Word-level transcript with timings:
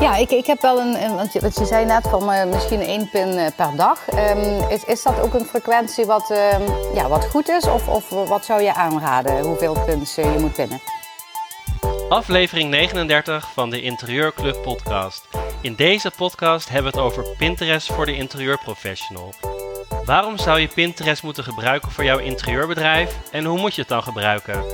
Ja, 0.00 0.16
ik, 0.16 0.30
ik 0.30 0.46
heb 0.46 0.60
wel 0.60 0.80
een, 0.80 1.16
want, 1.16 1.32
je, 1.32 1.40
je 1.54 1.64
zei 1.64 1.84
net 1.84 2.08
van 2.08 2.32
uh, 2.32 2.44
misschien 2.44 2.80
één 2.80 3.10
pin 3.10 3.28
uh, 3.28 3.46
per 3.56 3.76
dag. 3.76 4.00
Um, 4.14 4.68
is, 4.68 4.84
is 4.84 5.02
dat 5.02 5.20
ook 5.20 5.34
een 5.34 5.44
frequentie 5.44 6.04
wat, 6.04 6.30
um, 6.30 6.94
ja, 6.94 7.08
wat 7.08 7.24
goed 7.24 7.48
is? 7.48 7.64
Of, 7.64 7.88
of 7.88 8.08
wat 8.08 8.44
zou 8.44 8.62
je 8.62 8.74
aanraden, 8.74 9.40
hoeveel 9.40 9.84
pins 9.86 10.18
uh, 10.18 10.34
je 10.34 10.40
moet 10.40 10.52
pinnen? 10.52 10.80
Aflevering 12.08 12.70
39 12.70 13.52
van 13.52 13.70
de 13.70 13.82
Interieurclub 13.82 14.62
podcast. 14.62 15.28
In 15.60 15.74
deze 15.74 16.10
podcast 16.16 16.68
hebben 16.68 16.92
we 16.92 16.98
het 16.98 17.06
over 17.06 17.36
Pinterest 17.38 17.92
voor 17.92 18.06
de 18.06 18.16
interieurprofessional. 18.16 19.34
Waarom 20.04 20.38
zou 20.38 20.60
je 20.60 20.68
Pinterest 20.68 21.22
moeten 21.22 21.44
gebruiken 21.44 21.90
voor 21.90 22.04
jouw 22.04 22.18
interieurbedrijf 22.18 23.18
en 23.30 23.44
hoe 23.44 23.58
moet 23.58 23.74
je 23.74 23.80
het 23.80 23.90
dan 23.90 24.02
gebruiken? 24.02 24.64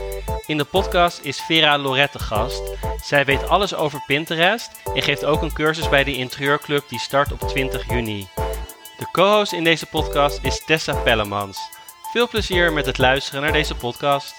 In 0.47 0.57
de 0.57 0.65
podcast 0.65 1.25
is 1.25 1.41
Vera 1.41 1.79
Lorette 1.79 2.19
gast. 2.19 2.63
Zij 3.03 3.25
weet 3.25 3.49
alles 3.49 3.75
over 3.75 4.03
Pinterest 4.07 4.83
en 4.95 5.03
geeft 5.03 5.25
ook 5.25 5.43
een 5.43 5.53
cursus 5.53 5.89
bij 5.89 6.05
de 6.05 6.17
Interieurclub 6.17 6.89
die 6.89 6.99
start 6.99 7.33
op 7.33 7.39
20 7.39 7.91
juni. 7.91 8.29
De 8.99 9.09
co-host 9.13 9.53
in 9.53 9.65
deze 9.65 9.87
podcast 9.87 10.45
is 10.45 10.65
Tessa 10.65 10.95
Pellemans. 11.03 11.59
Veel 12.13 12.29
plezier 12.29 12.73
met 12.73 12.87
het 12.87 12.99
luisteren 12.99 13.43
naar 13.43 13.53
deze 13.53 13.75
podcast. 13.75 14.35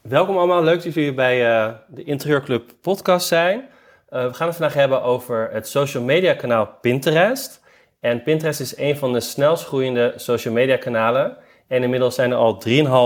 Welkom 0.00 0.36
allemaal, 0.36 0.62
leuk 0.62 0.82
dat 0.82 0.94
jullie 0.94 1.14
bij 1.14 1.66
uh, 1.66 1.74
de 1.88 2.04
Interieurclub 2.04 2.70
podcast 2.80 3.26
zijn. 3.26 3.58
Uh, 3.58 4.26
we 4.26 4.34
gaan 4.34 4.46
het 4.46 4.56
vandaag 4.56 4.74
hebben 4.74 5.02
over 5.02 5.48
het 5.52 5.68
social 5.68 6.02
media 6.02 6.34
kanaal 6.34 6.66
Pinterest. 6.80 7.60
En 8.00 8.22
Pinterest 8.22 8.60
is 8.60 8.76
een 8.76 8.96
van 8.96 9.12
de 9.12 9.20
snelst 9.20 9.64
groeiende 9.64 10.12
social 10.16 10.54
media 10.54 10.76
kanalen. 10.76 11.36
En 11.70 11.82
inmiddels 11.82 12.14
zijn 12.14 12.30
er 12.30 12.36
al 12.36 12.62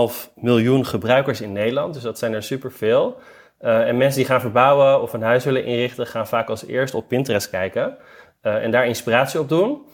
3,5 0.09 0.33
miljoen 0.35 0.85
gebruikers 0.85 1.41
in 1.41 1.51
Nederland, 1.51 1.93
dus 1.93 2.03
dat 2.03 2.19
zijn 2.19 2.33
er 2.33 2.43
superveel. 2.43 3.17
Uh, 3.61 3.87
en 3.87 3.97
mensen 3.97 4.19
die 4.19 4.29
gaan 4.29 4.41
verbouwen 4.41 5.01
of 5.01 5.13
een 5.13 5.21
huis 5.21 5.43
willen 5.43 5.65
inrichten, 5.65 6.07
gaan 6.07 6.27
vaak 6.27 6.49
als 6.49 6.65
eerst 6.65 6.93
op 6.93 7.07
Pinterest 7.07 7.49
kijken 7.49 7.97
uh, 8.43 8.63
en 8.63 8.71
daar 8.71 8.87
inspiratie 8.87 9.39
op 9.39 9.49
doen. 9.49 9.85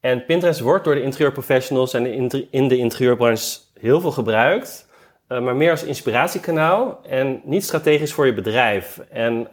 En 0.00 0.24
Pinterest 0.24 0.60
wordt 0.60 0.84
door 0.84 0.94
de 0.94 1.02
interieurprofessionals 1.02 1.94
en 1.94 2.06
in 2.50 2.68
de 2.68 2.76
interieurbranche 2.76 3.58
heel 3.80 4.00
veel 4.00 4.10
gebruikt, 4.10 4.88
uh, 5.28 5.40
maar 5.40 5.56
meer 5.56 5.70
als 5.70 5.84
inspiratiekanaal 5.84 7.00
en 7.08 7.40
niet 7.44 7.64
strategisch 7.64 8.12
voor 8.12 8.26
je 8.26 8.34
bedrijf. 8.34 9.00
En 9.10 9.48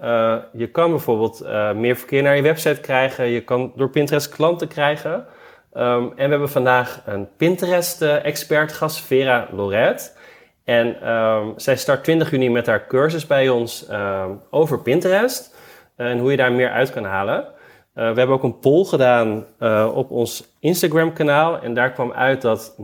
je 0.53 0.67
kan 0.71 0.89
bijvoorbeeld 0.89 1.45
meer 1.75 1.95
verkeer 1.95 2.23
naar 2.23 2.35
je 2.35 2.41
website 2.41 2.81
krijgen, 2.81 3.25
je 3.25 3.43
kan 3.43 3.73
door 3.75 3.89
Pinterest 3.89 4.29
klanten 4.29 4.67
krijgen. 4.67 5.25
Um, 5.73 6.03
en 6.15 6.25
we 6.25 6.29
hebben 6.29 6.49
vandaag 6.49 7.01
een 7.05 7.27
Pinterest-expert 7.37 8.71
gast, 8.71 8.99
Vera 8.99 9.47
Loret. 9.51 10.17
En 10.63 11.09
um, 11.09 11.53
zij 11.55 11.77
start 11.77 12.03
20 12.03 12.31
juni 12.31 12.49
met 12.49 12.65
haar 12.65 12.87
cursus 12.87 13.27
bij 13.27 13.49
ons 13.49 13.87
um, 13.91 14.41
over 14.49 14.81
Pinterest 14.81 15.55
en 15.95 16.19
hoe 16.19 16.31
je 16.31 16.37
daar 16.37 16.51
meer 16.51 16.71
uit 16.71 16.91
kan 16.91 17.03
halen. 17.03 17.39
Uh, 17.41 17.47
we 17.93 18.17
hebben 18.17 18.29
ook 18.29 18.43
een 18.43 18.59
poll 18.59 18.85
gedaan 18.85 19.45
uh, 19.59 19.91
op 19.93 20.11
ons 20.11 20.55
Instagram-kanaal 20.59 21.61
en 21.61 21.73
daar 21.73 21.91
kwam 21.91 22.11
uit 22.11 22.41
dat 22.41 22.75
90% 22.79 22.83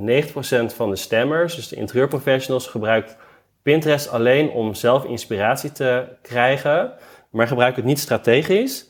van 0.76 0.90
de 0.90 0.96
stemmers, 0.96 1.56
dus 1.56 1.68
de 1.68 1.76
interieurprofessionals, 1.76 2.68
gebruikt 2.68 3.18
Pinterest 3.62 4.10
alleen 4.10 4.50
om 4.50 4.74
zelf 4.74 5.06
inspiratie 5.06 5.72
te 5.72 6.06
krijgen, 6.22 6.92
maar 7.30 7.48
gebruikt 7.48 7.76
het 7.76 7.86
niet 7.86 8.00
strategisch. 8.00 8.90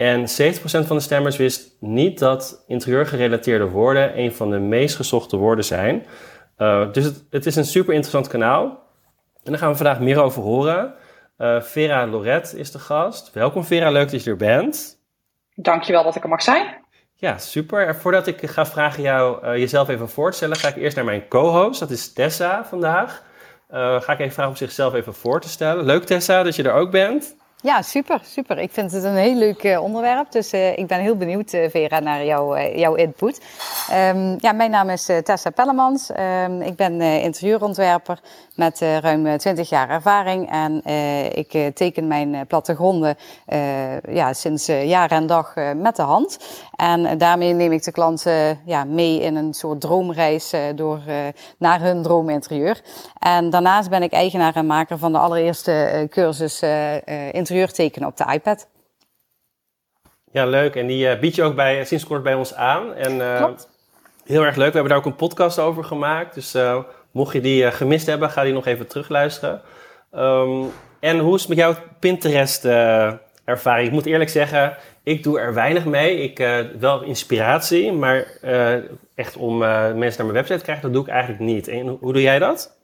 En 0.00 0.20
70% 0.20 0.26
van 0.62 0.96
de 0.96 1.02
stemmers 1.02 1.36
wist 1.36 1.76
niet 1.80 2.18
dat 2.18 2.64
interieurgerelateerde 2.66 3.68
woorden 3.68 4.18
een 4.18 4.32
van 4.32 4.50
de 4.50 4.58
meest 4.58 4.96
gezochte 4.96 5.36
woorden 5.36 5.64
zijn. 5.64 6.06
Uh, 6.58 6.92
dus 6.92 7.04
het, 7.04 7.24
het, 7.30 7.46
is 7.46 7.56
een 7.56 7.64
super 7.64 7.92
interessant 7.94 8.28
kanaal. 8.28 8.64
En 9.42 9.50
daar 9.50 9.58
gaan 9.58 9.70
we 9.70 9.76
vandaag 9.76 10.00
meer 10.00 10.22
over 10.22 10.42
horen. 10.42 10.94
Uh, 11.38 11.60
Vera 11.60 12.06
Loret 12.06 12.54
is 12.54 12.70
de 12.70 12.78
gast. 12.78 13.32
Welkom 13.32 13.64
Vera, 13.64 13.90
leuk 13.90 14.10
dat 14.10 14.24
je 14.24 14.30
er 14.30 14.36
bent. 14.36 14.98
Dankjewel 15.54 16.04
dat 16.04 16.16
ik 16.16 16.22
er 16.22 16.28
mag 16.28 16.42
zijn. 16.42 16.66
Ja, 17.14 17.38
super. 17.38 17.96
Voordat 17.96 18.26
ik 18.26 18.50
ga 18.50 18.66
vragen 18.66 19.02
jou 19.02 19.46
uh, 19.46 19.56
jezelf 19.56 19.88
even 19.88 20.08
voorstellen, 20.08 20.56
ga 20.56 20.68
ik 20.68 20.76
eerst 20.76 20.96
naar 20.96 21.04
mijn 21.04 21.28
co-host. 21.28 21.80
Dat 21.80 21.90
is 21.90 22.12
Tessa 22.12 22.64
vandaag. 22.64 23.22
ga 23.70 24.12
ik 24.12 24.18
even 24.18 24.32
vragen 24.32 24.52
om 24.52 24.56
zichzelf 24.56 24.94
even 24.94 25.14
voor 25.14 25.40
te 25.40 25.48
stellen. 25.48 25.84
Leuk 25.84 26.04
Tessa 26.04 26.42
dat 26.42 26.56
je 26.56 26.62
er 26.62 26.72
ook 26.72 26.90
bent. 26.90 27.36
Ja, 27.62 27.82
super, 27.82 28.20
super. 28.24 28.58
Ik 28.58 28.70
vind 28.70 28.92
het 28.92 29.04
een 29.04 29.16
heel 29.16 29.34
leuk 29.34 29.62
uh, 29.62 29.82
onderwerp. 29.82 30.32
Dus 30.32 30.54
uh, 30.54 30.78
ik 30.78 30.86
ben 30.86 31.00
heel 31.00 31.16
benieuwd, 31.16 31.52
uh, 31.52 31.70
Vera, 31.70 31.98
naar 31.98 32.24
jou, 32.24 32.60
jouw 32.76 32.94
input. 32.94 33.40
Um, 33.92 34.36
ja, 34.38 34.52
mijn 34.52 34.70
naam 34.70 34.90
is 34.90 35.04
Tessa 35.04 35.50
Pellemans. 35.50 36.10
Um, 36.44 36.62
ik 36.62 36.76
ben 36.76 37.00
interieurontwerper 37.00 38.20
met 38.54 38.80
ruim 38.80 39.38
20 39.38 39.68
jaar 39.68 39.90
ervaring. 39.90 40.50
En 40.50 40.84
ik 41.34 41.74
teken 41.74 42.06
mijn 42.06 42.46
plattegronden 42.46 43.16
ja, 44.10 44.32
sinds 44.32 44.66
jaar 44.66 45.10
en 45.10 45.26
dag 45.26 45.54
met 45.76 45.96
de 45.96 46.02
hand. 46.02 46.38
En 46.76 47.18
daarmee 47.18 47.52
neem 47.52 47.72
ik 47.72 47.84
de 47.84 47.92
klanten 47.92 48.60
ja, 48.64 48.84
mee 48.84 49.20
in 49.20 49.36
een 49.36 49.54
soort 49.54 49.80
droomreis 49.80 50.52
door, 50.74 51.00
naar 51.58 51.80
hun 51.80 52.02
droominterieur. 52.02 52.80
En 53.18 53.50
daarnaast 53.50 53.90
ben 53.90 54.02
ik 54.02 54.12
eigenaar 54.12 54.56
en 54.56 54.66
maker 54.66 54.98
van 54.98 55.12
de 55.12 55.18
allereerste 55.18 56.06
cursus 56.10 56.62
interieur 57.30 57.49
interieur 57.50 57.72
tekenen 57.72 58.08
op 58.08 58.16
de 58.16 58.32
iPad. 58.32 58.68
Ja, 60.32 60.46
leuk. 60.46 60.76
En 60.76 60.86
die 60.86 61.14
uh, 61.14 61.20
bied 61.20 61.34
je 61.34 61.42
ook 61.42 61.54
bij, 61.54 61.84
sinds 61.84 62.04
kort 62.04 62.22
bij 62.22 62.34
ons 62.34 62.54
aan. 62.54 62.94
En, 62.94 63.16
uh, 63.16 63.36
Klopt. 63.36 63.68
Heel 64.24 64.44
erg 64.44 64.56
leuk. 64.56 64.72
We 64.72 64.72
hebben 64.72 64.88
daar 64.88 64.98
ook 64.98 65.06
een 65.06 65.16
podcast 65.16 65.58
over 65.58 65.84
gemaakt. 65.84 66.34
Dus 66.34 66.54
uh, 66.54 66.78
mocht 67.10 67.32
je 67.32 67.40
die 67.40 67.70
gemist 67.70 68.06
hebben, 68.06 68.30
ga 68.30 68.42
die 68.42 68.52
nog 68.52 68.66
even 68.66 68.86
terugluisteren. 68.86 69.60
Um, 70.14 70.72
en 71.00 71.18
hoe 71.18 71.34
is 71.34 71.40
het 71.40 71.48
met 71.48 71.58
jouw 71.58 71.74
Pinterest-ervaring? 71.98 73.86
ik 73.86 73.92
moet 73.92 74.06
eerlijk 74.06 74.30
zeggen, 74.30 74.76
ik 75.02 75.22
doe 75.22 75.38
er 75.38 75.54
weinig 75.54 75.84
mee. 75.84 76.16
Ik 76.16 76.46
wel 76.78 77.02
inspiratie, 77.02 77.92
maar 77.92 78.26
echt 79.14 79.36
om 79.36 79.58
mensen 79.58 79.98
naar 79.98 80.14
mijn 80.16 80.32
website 80.32 80.58
te 80.58 80.64
krijgen, 80.64 80.82
dat 80.82 80.92
doe 80.92 81.02
ik 81.02 81.08
eigenlijk 81.08 81.40
niet. 81.40 81.68
En 81.68 81.86
hoe 81.86 82.12
doe 82.12 82.22
jij 82.22 82.38
dat? 82.38 82.79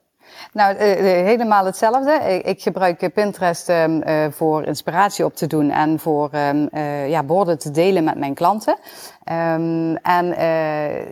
Nou, 0.53 0.75
uh, 0.75 0.81
helemaal 1.03 1.65
hetzelfde. 1.65 2.43
Ik, 2.43 2.63
gebruik 2.63 3.13
Pinterest 3.15 3.69
um, 3.69 4.03
uh, 4.07 4.27
voor 4.31 4.65
inspiratie 4.65 5.25
op 5.25 5.35
te 5.35 5.47
doen 5.47 5.71
en 5.71 5.99
voor 5.99 6.31
uh, 6.33 7.09
ja, 7.09 7.23
borden 7.23 7.59
te 7.59 7.71
delen 7.71 8.05
met 8.05 8.19
mijn 8.19 8.35
klanten. 8.35 8.77
Um, 9.53 9.97
en 9.97 10.27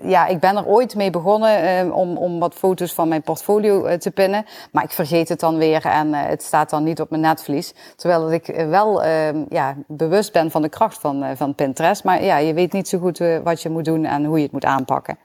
ja, 0.02 0.26
ik 0.26 0.40
ben 0.40 0.56
er 0.56 0.66
ooit 0.66 0.94
mee 0.94 1.10
begonnen 1.10 1.92
om, 1.92 2.16
om 2.16 2.38
wat 2.38 2.54
foto's 2.54 2.94
van 2.94 3.08
mijn 3.08 3.22
portfolio 3.22 3.96
te 3.96 4.10
pinnen. 4.10 4.44
Maar 4.72 4.84
ik 4.84 4.90
vergeet 4.90 5.28
het 5.28 5.40
dan 5.40 5.56
weer 5.56 5.84
en 5.84 6.14
het 6.14 6.42
staat 6.42 6.70
dan 6.70 6.84
niet 6.84 7.00
op 7.00 7.10
mijn 7.10 7.22
netvlies. 7.22 7.74
Terwijl 7.96 8.32
ik 8.32 8.46
wel 8.68 9.04
ja, 9.48 9.74
bewust 9.86 10.32
ben 10.32 10.50
van 10.50 10.62
de 10.62 10.68
kracht 10.68 10.98
van, 10.98 11.24
van 11.36 11.54
Pinterest. 11.54 12.04
Maar 12.04 12.22
ja, 12.22 12.36
je 12.36 12.54
weet 12.54 12.72
niet 12.72 12.88
zo 12.88 12.98
goed 12.98 13.20
wat 13.42 13.62
je 13.62 13.70
moet 13.70 13.84
doen 13.84 14.04
en 14.04 14.24
hoe 14.24 14.36
je 14.36 14.42
het 14.42 14.52
moet 14.52 14.64
aanpakken. 14.64 15.18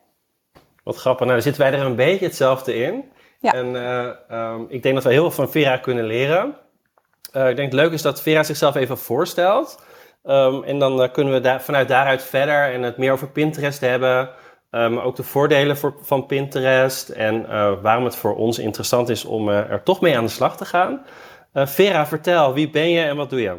Wat 0.83 0.95
grappig. 0.95 1.27
Nou, 1.27 1.41
zitten 1.41 1.61
wij 1.61 1.73
er 1.73 1.85
een 1.85 1.95
beetje 1.95 2.25
hetzelfde 2.25 2.75
in. 2.75 3.03
Ja. 3.39 3.53
En 3.53 3.75
uh, 3.75 4.51
um, 4.53 4.65
ik 4.69 4.83
denk 4.83 4.95
dat 4.95 5.03
we 5.03 5.11
heel 5.11 5.21
veel 5.21 5.45
van 5.45 5.51
Vera 5.51 5.77
kunnen 5.77 6.05
leren. 6.05 6.55
Uh, 7.35 7.49
ik 7.49 7.55
denk 7.55 7.71
het 7.71 7.81
leuk 7.81 7.91
is 7.91 8.01
dat 8.01 8.21
Vera 8.21 8.43
zichzelf 8.43 8.75
even 8.75 8.97
voorstelt. 8.97 9.83
Um, 10.23 10.63
en 10.63 10.79
dan 10.79 11.01
uh, 11.01 11.11
kunnen 11.11 11.41
we 11.41 11.59
vanuit 11.59 11.87
daaruit 11.87 12.23
verder 12.23 12.73
en 12.73 12.81
het 12.81 12.97
meer 12.97 13.11
over 13.11 13.29
Pinterest 13.29 13.79
hebben. 13.79 14.29
Maar 14.71 15.03
ook 15.03 15.15
de 15.15 15.23
voordelen 15.23 15.77
voor, 15.77 15.93
van 16.01 16.25
Pinterest 16.25 17.09
en 17.09 17.47
waarom 17.81 18.03
het 18.03 18.15
voor 18.15 18.35
ons 18.35 18.59
interessant 18.59 19.09
is 19.09 19.25
om 19.25 19.49
er 19.49 19.83
toch 19.83 20.01
mee 20.01 20.17
aan 20.17 20.23
de 20.25 20.31
slag 20.31 20.57
te 20.57 20.65
gaan. 20.65 21.05
Vera, 21.53 22.07
vertel, 22.07 22.53
wie 22.53 22.69
ben 22.69 22.89
je 22.89 23.01
en 23.01 23.15
wat 23.15 23.29
doe 23.29 23.41
je? 23.41 23.55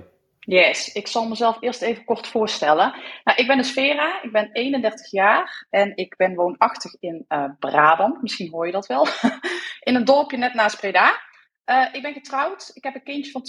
Yes, 0.51 0.93
ik 0.93 1.07
zal 1.07 1.29
mezelf 1.29 1.57
eerst 1.61 1.83
even 1.83 2.05
kort 2.05 2.27
voorstellen. 2.27 2.95
Nou, 3.25 3.39
ik 3.39 3.47
ben 3.47 3.57
dus 3.57 3.73
Vera, 3.73 4.23
ik 4.23 4.33
ben 4.33 4.51
31 4.53 5.11
jaar 5.11 5.67
en 5.71 5.97
ik 5.97 6.17
ben 6.17 6.35
woonachtig 6.35 6.97
in 7.01 7.25
uh, 7.29 7.45
Brabant. 7.59 8.23
Misschien 8.23 8.51
hoor 8.51 8.67
je 8.67 8.73
dat 8.73 8.87
wel. 8.87 9.07
in 9.89 9.95
een 9.95 10.05
dorpje 10.05 10.37
net 10.37 10.55
naast 10.55 10.81
Breda. 10.81 11.21
Uh, 11.67 11.87
ik 11.93 12.03
ben 12.03 12.13
getrouwd, 12.13 12.71
ik 12.75 12.85
heb 12.85 12.95
een 12.95 13.03
kindje 13.03 13.31
van 13.31 13.43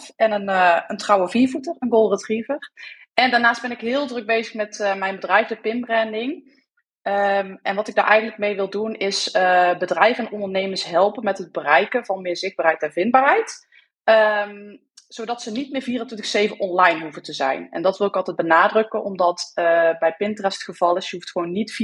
2,5 0.00 0.14
en 0.16 0.32
een, 0.32 0.48
uh, 0.48 0.80
een 0.86 0.96
trouwe 0.96 1.28
viervoeter, 1.28 1.76
een 1.78 1.90
golden 1.90 2.18
retriever. 2.18 2.72
En 3.14 3.30
daarnaast 3.30 3.62
ben 3.62 3.70
ik 3.70 3.80
heel 3.80 4.06
druk 4.06 4.26
bezig 4.26 4.54
met 4.54 4.94
mijn 4.98 5.14
bedrijf, 5.14 5.46
de 5.46 5.56
PIM-branding. 5.56 6.56
Um, 7.02 7.58
en 7.62 7.74
wat 7.74 7.88
ik 7.88 7.94
daar 7.94 8.08
eigenlijk 8.08 8.38
mee 8.38 8.56
wil 8.56 8.70
doen 8.70 8.94
is 8.94 9.30
bedrijven 9.78 10.26
en 10.26 10.32
ondernemers 10.32 10.84
helpen 10.84 11.24
met 11.24 11.38
het 11.38 11.52
bereiken 11.52 12.04
van 12.04 12.22
meer 12.22 12.36
zichtbaarheid 12.36 12.82
en 12.82 12.92
vindbaarheid. 12.92 13.66
Um, 14.04 14.86
zodat 15.08 15.42
ze 15.42 15.50
niet 15.50 15.70
meer 15.72 16.50
24-7 16.50 16.56
online 16.58 17.02
hoeven 17.02 17.22
te 17.22 17.32
zijn. 17.32 17.70
En 17.70 17.82
dat 17.82 17.98
wil 17.98 18.06
ik 18.06 18.16
altijd 18.16 18.36
benadrukken, 18.36 19.04
omdat 19.04 19.52
uh, 19.54 19.64
bij 19.98 20.14
Pinterest 20.16 20.56
het 20.56 20.64
geval 20.64 20.96
is, 20.96 21.10
je 21.10 21.16
hoeft 21.16 21.30
gewoon 21.30 21.52
niet 21.52 21.72
24-7 21.72 21.76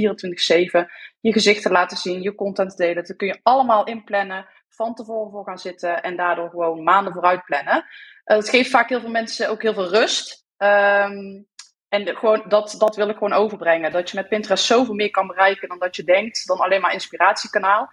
je 1.19 1.33
gezicht 1.33 1.61
te 1.61 1.71
laten 1.71 1.97
zien, 1.97 2.21
je 2.21 2.35
content 2.35 2.69
te 2.69 2.83
delen. 2.83 3.03
Dat 3.03 3.15
kun 3.15 3.27
je 3.27 3.39
allemaal 3.43 3.85
inplannen, 3.85 4.47
van 4.69 4.93
tevoren 4.93 5.31
voor 5.31 5.43
gaan 5.43 5.57
zitten 5.57 6.03
en 6.03 6.15
daardoor 6.15 6.49
gewoon 6.49 6.83
maanden 6.83 7.13
vooruit 7.13 7.45
plannen. 7.45 7.75
Uh, 7.75 8.35
dat 8.35 8.49
geeft 8.49 8.69
vaak 8.69 8.89
heel 8.89 8.99
veel 8.99 9.09
mensen 9.09 9.49
ook 9.49 9.61
heel 9.61 9.73
veel 9.73 9.89
rust. 9.89 10.45
Um, 10.57 11.47
en 11.89 12.15
gewoon, 12.15 12.43
dat, 12.47 12.75
dat 12.77 12.95
wil 12.95 13.09
ik 13.09 13.17
gewoon 13.17 13.33
overbrengen. 13.33 13.91
Dat 13.91 14.09
je 14.09 14.15
met 14.15 14.29
Pinterest 14.29 14.65
zoveel 14.65 14.93
meer 14.93 15.11
kan 15.11 15.27
bereiken 15.27 15.67
dan 15.67 15.79
dat 15.79 15.95
je 15.95 16.03
denkt, 16.03 16.47
dan 16.47 16.57
alleen 16.57 16.81
maar 16.81 16.93
inspiratiekanaal. 16.93 17.91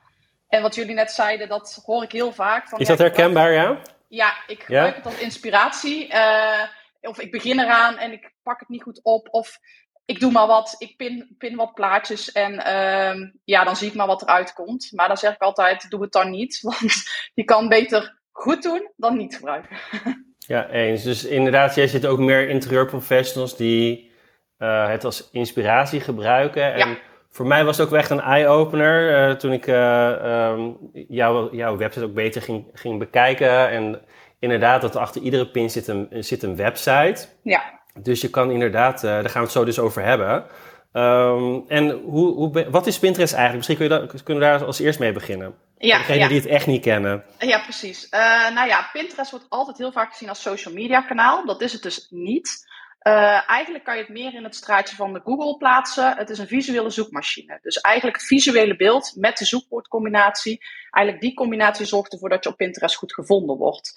En 0.49 0.63
wat 0.63 0.75
jullie 0.75 0.95
net 0.95 1.11
zeiden, 1.11 1.49
dat 1.49 1.83
hoor 1.85 2.03
ik 2.03 2.13
heel 2.13 2.33
vaak. 2.33 2.69
Van, 2.69 2.79
is 2.79 2.87
dat 2.87 2.99
herkenbaar, 2.99 3.53
ja? 3.53 3.81
Ja, 4.15 4.35
ik 4.47 4.63
gebruik 4.63 4.97
het 4.97 5.07
als 5.07 5.19
inspiratie. 5.19 6.13
Uh, 6.13 6.63
of 7.01 7.21
ik 7.21 7.31
begin 7.31 7.61
eraan 7.61 7.97
en 7.97 8.13
ik 8.13 8.33
pak 8.43 8.61
het 8.61 8.69
niet 8.69 8.83
goed 8.83 9.01
op. 9.03 9.29
Of 9.31 9.59
ik 10.05 10.21
doe 10.21 10.33
maar 10.33 10.47
wat, 10.47 10.75
ik 10.79 10.97
pin, 10.97 11.35
pin 11.39 11.57
wat 11.57 11.75
plaatjes 11.75 12.33
en 12.33 12.65
ehm, 12.65 13.31
ja, 13.45 13.65
dan 13.65 13.77
zie 13.77 13.89
ik 13.89 13.95
maar 13.95 14.07
wat 14.07 14.23
eruit 14.23 14.53
komt. 14.53 14.93
Maar 14.93 15.09
dan 15.09 15.17
zeg 15.17 15.35
ik 15.35 15.41
altijd, 15.41 15.91
doe 15.91 16.03
het 16.03 16.13
dan 16.13 16.31
niet. 16.31 16.61
Want 16.69 16.93
je 17.35 17.45
kan 17.45 17.69
beter 17.69 18.19
goed 18.31 18.63
doen 18.63 18.91
dan 18.97 19.17
niet 19.17 19.35
gebruiken. 19.35 19.77
Ja, 20.47 20.69
eens. 20.69 21.03
Dus 21.03 21.25
inderdaad, 21.25 21.75
jij 21.75 21.87
zit 21.87 22.07
ook 22.07 22.19
meer 22.19 22.49
interieurprofessionals 22.49 23.57
die 23.57 24.13
uh, 24.59 24.89
het 24.89 25.05
als 25.05 25.31
inspiratie 25.31 26.01
gebruiken. 26.01 26.75
En 26.75 26.99
voor 27.33 27.47
mij 27.47 27.65
was 27.65 27.77
het 27.77 27.87
ook 27.87 27.95
echt 27.95 28.11
een 28.11 28.21
eye-opener 28.21 29.29
uh, 29.29 29.35
toen 29.35 29.53
ik 29.53 29.67
uh, 29.67 30.51
um, 30.51 30.77
jou, 31.09 31.57
jouw 31.57 31.77
website 31.77 32.05
ook 32.05 32.15
beter 32.15 32.43
ging, 32.43 32.65
ging 32.75 32.99
bekijken. 32.99 33.71
En 33.71 34.01
inderdaad, 34.39 34.81
dat 34.81 34.97
achter 34.97 35.23
iedere 35.23 35.47
pin 35.47 35.71
zit 35.71 35.89
een, 35.89 36.09
zit 36.11 36.43
een 36.43 36.57
website. 36.57 37.27
Ja. 37.43 37.81
Dus 37.99 38.21
je 38.21 38.31
kan 38.31 38.51
inderdaad, 38.51 39.01
daar 39.01 39.23
gaan 39.23 39.33
we 39.33 39.41
het 39.41 39.51
zo 39.51 39.65
dus 39.65 39.79
over 39.79 40.03
hebben. 40.03 40.45
Um, 40.93 41.65
en 41.69 41.91
hoe, 41.91 42.35
hoe, 42.35 42.67
wat 42.71 42.87
is 42.87 42.99
Pinterest 42.99 43.35
eigenlijk? 43.35 43.69
Misschien 43.69 43.89
kun 43.89 44.01
je 44.17 44.23
kunnen 44.23 44.43
we 44.43 44.51
daar 44.51 44.67
als 44.67 44.79
eerst 44.79 44.99
mee 44.99 45.13
beginnen. 45.13 45.55
Ja, 45.79 45.99
degenen 45.99 46.29
die 46.29 46.41
het 46.41 46.47
echt 46.47 46.67
niet 46.67 46.83
kennen. 46.83 47.25
Ja, 47.39 47.59
precies. 47.59 48.09
Nou 48.55 48.69
ja, 48.69 48.89
Pinterest 48.93 49.31
wordt 49.31 49.47
altijd 49.49 49.79
heel 49.79 49.93
vaak 49.93 50.11
gezien 50.11 50.29
als 50.29 50.43
social 50.43 50.75
media 50.75 51.01
kanaal. 51.01 51.47
Dat 51.47 51.61
is 51.61 51.73
het 51.73 51.83
dus 51.83 52.07
niet. 52.11 52.71
Uh, 53.03 53.51
eigenlijk 53.51 53.85
kan 53.85 53.97
je 53.97 54.01
het 54.03 54.11
meer 54.11 54.35
in 54.35 54.45
het 54.45 54.55
straatje 54.55 54.97
van 54.97 55.13
de 55.13 55.21
Google 55.25 55.57
plaatsen. 55.57 56.17
Het 56.17 56.31
is 56.31 56.39
een 56.39 56.47
visuele 56.47 56.91
zoekmachine. 56.91 57.59
Dus 57.63 57.81
eigenlijk 57.81 58.17
het 58.17 58.27
visuele 58.27 58.77
beeld 58.77 59.13
met 59.17 59.39
de 59.39 59.45
zoekwoordcombinatie. 59.45 60.65
Eigenlijk 60.91 61.25
die 61.25 61.35
combinatie 61.35 61.87
zorgt 61.87 62.13
ervoor 62.13 62.29
dat 62.29 62.45
je 62.45 62.51
op 62.51 62.57
Pinterest 62.57 62.97
goed 62.97 63.15
gevonden 63.15 63.57
wordt. 63.57 63.93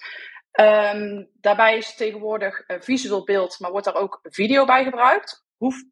Um, 0.60 1.28
daarbij 1.40 1.76
is 1.76 1.94
tegenwoordig 1.94 2.64
een 2.66 2.82
visueel 2.82 3.24
beeld, 3.24 3.58
maar 3.58 3.70
wordt 3.70 3.86
daar 3.86 3.94
ook 3.94 4.20
video 4.22 4.64
bij 4.64 4.84
gebruikt. 4.84 5.44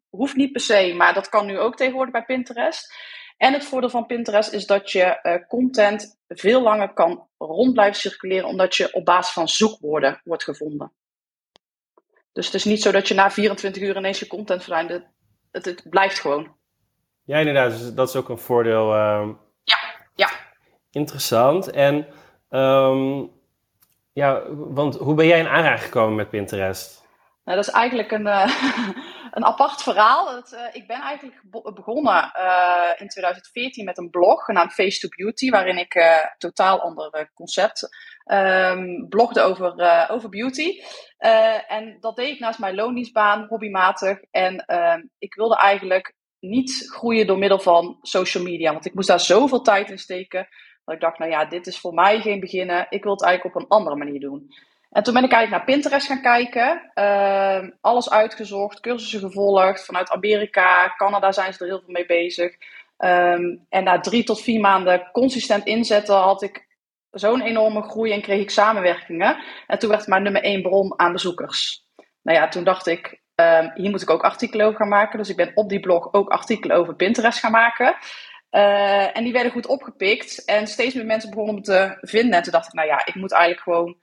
Hoeft, 0.09 0.35
niet 0.35 0.51
per 0.51 0.61
se, 0.61 0.93
maar 0.93 1.13
dat 1.13 1.29
kan 1.29 1.45
nu 1.45 1.59
ook 1.59 1.75
tegenwoordig 1.75 2.13
bij 2.13 2.25
Pinterest. 2.25 2.93
En 3.37 3.53
het 3.53 3.65
voordeel 3.65 3.89
van 3.89 4.05
Pinterest 4.05 4.53
is 4.53 4.65
dat 4.65 4.91
je 4.91 5.19
uh, 5.23 5.47
content 5.47 6.19
veel 6.27 6.61
langer 6.61 6.93
kan 6.93 7.27
rond 7.37 7.73
blijven 7.73 7.99
circuleren, 7.99 8.47
omdat 8.47 8.75
je 8.75 8.93
op 8.93 9.05
basis 9.05 9.33
van 9.33 9.47
zoekwoorden 9.47 10.21
wordt 10.23 10.43
gevonden. 10.43 10.91
Dus 12.35 12.45
het 12.45 12.55
is 12.55 12.63
niet 12.63 12.81
zo 12.81 12.91
dat 12.91 13.07
je 13.07 13.13
na 13.13 13.31
24 13.31 13.81
uur 13.81 13.97
ineens 13.97 14.19
je 14.19 14.27
content 14.27 14.63
verdwijnt. 14.63 14.89
Het, 14.89 15.05
het, 15.51 15.65
het, 15.65 15.89
blijft 15.89 16.19
gewoon. 16.19 16.55
Ja, 17.23 17.37
inderdaad. 17.37 17.71
Dus 17.71 17.93
dat 17.93 18.09
is 18.09 18.15
ook 18.15 18.29
een 18.29 18.37
voordeel. 18.37 18.93
Uh... 18.93 19.29
Ja, 19.63 19.77
ja. 20.15 20.29
Interessant. 20.91 21.71
En 21.71 22.07
um, 22.49 23.31
ja, 24.13 24.41
want 24.49 24.95
hoe 24.95 25.13
ben 25.13 25.27
jij 25.27 25.39
in 25.39 25.47
aanraking 25.47 25.83
gekomen 25.83 26.15
met 26.15 26.29
Pinterest? 26.29 27.03
Nou, 27.43 27.57
dat 27.57 27.67
is 27.67 27.73
eigenlijk 27.73 28.11
een, 28.11 28.25
uh, 28.25 28.63
een 29.37 29.45
apart 29.45 29.83
verhaal. 29.83 30.35
Het, 30.35 30.51
uh, 30.51 30.59
ik 30.71 30.87
ben 30.87 31.01
eigenlijk 31.01 31.41
begonnen 31.75 32.31
uh, 32.37 32.89
in 32.97 33.07
2014 33.07 33.85
met 33.85 33.97
een 33.97 34.09
blog 34.09 34.43
genaamd 34.43 34.73
Face 34.73 34.99
to 34.99 35.07
Beauty, 35.15 35.49
waarin 35.49 35.77
ik 35.77 36.23
totaal 36.37 36.81
ander 36.81 37.31
concept 37.33 37.89
um, 38.25 39.05
blogde 39.09 39.41
over, 39.41 39.73
over 40.09 40.29
beauty. 40.29 40.81
en 41.67 41.97
dat 41.99 42.15
deed 42.15 42.33
ik 42.33 42.39
naast 42.39 42.59
mijn 42.59 42.75
loondienstbaan, 42.75 43.45
hobbymatig. 43.49 44.19
En 44.31 44.65
ehm, 44.65 45.01
ik 45.17 45.35
wilde 45.35 45.57
eigenlijk 45.57 46.13
niet 46.39 46.83
groeien 46.93 47.27
door 47.27 47.37
middel 47.37 47.59
van 47.59 47.97
social 48.01 48.43
media, 48.43 48.71
want 48.71 48.85
ik 48.85 48.93
moest 48.93 49.07
daar 49.07 49.19
zoveel 49.19 49.61
tijd 49.61 49.89
in 49.89 49.97
steken. 49.97 50.47
Dat 50.85 50.95
ik 50.95 51.01
dacht, 51.01 51.19
nou 51.19 51.31
ja, 51.31 51.45
dit 51.45 51.67
is 51.67 51.79
voor 51.79 51.93
mij 51.93 52.19
geen 52.21 52.39
beginnen. 52.39 52.87
Ik 52.89 53.03
wil 53.03 53.11
het 53.11 53.23
eigenlijk 53.23 53.55
op 53.55 53.61
een 53.61 53.67
andere 53.67 53.95
manier 53.95 54.19
doen. 54.19 54.53
En 54.91 55.03
toen 55.03 55.13
ben 55.13 55.23
ik 55.23 55.31
eigenlijk 55.31 55.65
naar 55.65 55.75
Pinterest 55.75 56.07
gaan 56.07 56.21
kijken. 56.21 56.91
Uh, 56.95 57.69
alles 57.81 58.09
uitgezocht, 58.09 58.79
cursussen 58.79 59.19
gevolgd. 59.19 59.85
Vanuit 59.85 60.11
Amerika, 60.11 60.93
Canada 60.97 61.31
zijn 61.31 61.53
ze 61.53 61.59
er 61.59 61.69
heel 61.69 61.81
veel 61.85 61.93
mee 61.93 62.05
bezig. 62.05 62.55
En 62.97 63.83
na 63.83 63.99
drie 63.99 64.23
tot 64.23 64.41
vier 64.41 64.59
maanden 64.59 65.09
consistent 65.11 65.65
inzetten 65.65 66.15
had 66.15 66.41
ik 66.41 66.64
zo'n 67.15 67.41
enorme 67.41 67.81
groei 67.81 68.11
en 68.11 68.21
kreeg 68.21 68.41
ik 68.41 68.49
samenwerkingen. 68.49 69.37
En 69.67 69.79
toen 69.79 69.89
werd 69.89 70.01
het 70.01 70.09
mijn 70.09 70.23
nummer 70.23 70.43
één 70.43 70.61
bron 70.61 70.99
aan 70.99 71.11
bezoekers. 71.11 71.85
Nou 72.21 72.37
ja, 72.37 72.47
toen 72.47 72.63
dacht 72.63 72.87
ik, 72.87 73.21
um, 73.35 73.71
hier 73.73 73.89
moet 73.89 74.01
ik 74.01 74.09
ook 74.09 74.23
artikelen 74.23 74.65
over 74.65 74.79
gaan 74.79 74.89
maken. 74.89 75.17
Dus 75.17 75.29
ik 75.29 75.35
ben 75.35 75.51
op 75.55 75.69
die 75.69 75.79
blog 75.79 76.13
ook 76.13 76.29
artikelen 76.29 76.77
over 76.77 76.95
Pinterest 76.95 77.39
gaan 77.39 77.51
maken. 77.51 77.95
Uh, 78.51 79.17
en 79.17 79.23
die 79.23 79.33
werden 79.33 79.51
goed 79.51 79.67
opgepikt. 79.67 80.45
En 80.45 80.67
steeds 80.67 80.93
meer 80.93 81.05
mensen 81.05 81.29
begonnen 81.29 81.55
me 81.55 81.61
te 81.61 81.97
vinden. 82.01 82.33
En 82.33 82.43
toen 82.43 82.51
dacht 82.51 82.67
ik, 82.67 82.73
nou 82.73 82.87
ja, 82.87 83.05
ik 83.05 83.15
moet 83.15 83.31
eigenlijk 83.31 83.63
gewoon 83.63 83.97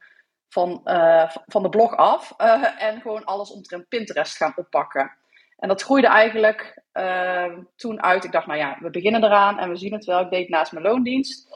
van, 0.49 0.81
uh, 0.85 1.31
van 1.47 1.63
de 1.63 1.69
blog 1.69 1.97
af. 1.97 2.35
Uh, 2.39 2.83
en 2.83 3.01
gewoon 3.01 3.25
alles 3.25 3.51
omtrent 3.51 3.89
Pinterest 3.89 4.37
gaan 4.37 4.53
oppakken. 4.57 5.17
En 5.57 5.69
dat 5.69 5.83
groeide 5.83 6.09
eigenlijk 6.09 6.83
uh, 6.93 7.59
toen 7.77 8.03
uit. 8.03 8.25
Ik 8.25 8.33
dacht, 8.33 8.47
nou 8.47 8.59
ja, 8.59 8.77
we 8.81 8.91
beginnen 8.91 9.25
eraan 9.25 9.59
en 9.59 9.69
we 9.69 9.77
zien 9.77 9.93
het 9.93 10.05
wel. 10.05 10.21
Ik 10.21 10.31
deed 10.31 10.49
naast 10.49 10.73
mijn 10.73 10.85
loondienst. 10.85 11.49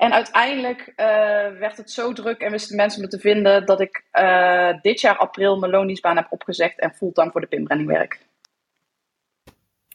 En 0.00 0.12
uiteindelijk 0.12 0.92
werd 1.58 1.76
het 1.76 1.90
zo 1.90 2.12
druk 2.12 2.40
en 2.40 2.50
wisten 2.50 2.76
mensen 2.76 3.00
me 3.00 3.08
te 3.08 3.18
vinden 3.18 3.66
dat 3.66 3.80
ik 3.80 4.04
dit 4.82 5.00
jaar 5.00 5.16
april 5.16 5.58
mijn 5.58 5.72
loondienstbaan 5.72 6.16
heb 6.16 6.26
opgezegd 6.30 6.78
en 6.78 6.94
fulltime 6.94 7.30
voor 7.30 7.40
de 7.40 7.46
pinbranding 7.46 7.88
werk. 7.88 8.18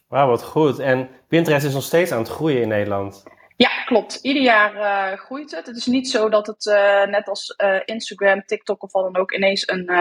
Wauw, 0.07 0.27
wat 0.27 0.43
goed. 0.43 0.79
En 0.79 1.09
Pinterest 1.27 1.65
is 1.65 1.73
nog 1.73 1.83
steeds 1.83 2.11
aan 2.11 2.19
het 2.19 2.29
groeien 2.29 2.61
in 2.61 2.67
Nederland. 2.67 3.23
Ja, 3.55 3.83
klopt. 3.85 4.19
Ieder 4.21 4.41
jaar 4.41 4.75
uh, 4.75 5.17
groeit 5.17 5.55
het. 5.55 5.65
Het 5.65 5.75
is 5.75 5.85
niet 5.85 6.09
zo 6.09 6.29
dat 6.29 6.47
het 6.47 6.65
net 7.09 7.27
als 7.27 7.55
Instagram, 7.85 8.45
TikTok 8.45 8.83
of 8.83 8.91
wat 8.91 9.03
dan 9.03 9.21
ook 9.21 9.31
ineens 9.31 9.67
een, 9.67 9.91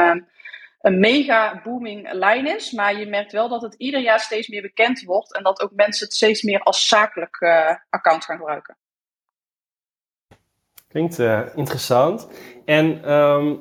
een 0.80 0.98
mega 0.98 1.60
booming 1.62 2.12
lijn 2.12 2.46
is. 2.46 2.72
Maar 2.72 2.98
je 2.98 3.06
merkt 3.06 3.32
wel 3.32 3.48
dat 3.48 3.62
het 3.62 3.74
ieder 3.74 4.00
jaar 4.00 4.20
steeds 4.20 4.48
meer 4.48 4.62
bekend 4.62 5.02
wordt 5.02 5.34
en 5.34 5.42
dat 5.42 5.60
ook 5.60 5.72
mensen 5.74 6.06
het 6.06 6.14
steeds 6.14 6.42
meer 6.42 6.60
als 6.60 6.88
zakelijk 6.88 7.38
account 7.90 8.24
gaan 8.24 8.38
gebruiken. 8.38 8.76
Klinkt 10.94 11.18
interessant. 11.54 12.28
En 12.64 13.12
um, 13.12 13.60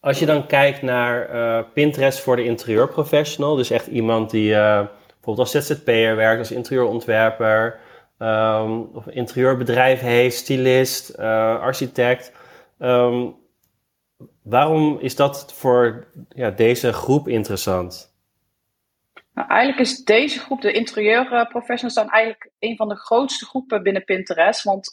als 0.00 0.18
je 0.18 0.26
dan 0.26 0.46
kijkt 0.46 0.82
naar 0.82 1.64
Pinterest 1.64 2.20
voor 2.20 2.36
de 2.36 2.44
interieurprofessional, 2.44 3.56
dus 3.56 3.70
echt 3.70 3.86
iemand 3.86 4.30
die 4.30 4.50
bijvoorbeeld 4.50 5.38
als 5.38 5.50
ZZP'er 5.50 6.16
werkt, 6.16 6.38
als 6.38 6.50
interieurontwerper, 6.50 7.80
um, 8.18 8.90
of 8.94 9.06
een 9.06 9.14
interieurbedrijf 9.14 10.00
heeft, 10.00 10.36
stylist, 10.36 11.18
architect. 11.18 12.32
Um, 12.78 13.36
waarom 14.42 14.98
is 15.00 15.16
dat 15.16 15.52
voor 15.54 16.06
ja, 16.28 16.50
deze 16.50 16.92
groep 16.92 17.28
interessant? 17.28 18.14
Nou, 19.34 19.48
eigenlijk 19.48 19.80
is 19.80 20.04
deze 20.04 20.38
groep, 20.38 20.60
de 20.60 20.72
interieurprofessionals, 20.72 21.94
dan 21.94 22.10
eigenlijk 22.10 22.50
een 22.58 22.76
van 22.76 22.88
de 22.88 22.96
grootste 22.96 23.44
groepen 23.44 23.82
binnen 23.82 24.04
Pinterest. 24.04 24.62
Want 24.62 24.92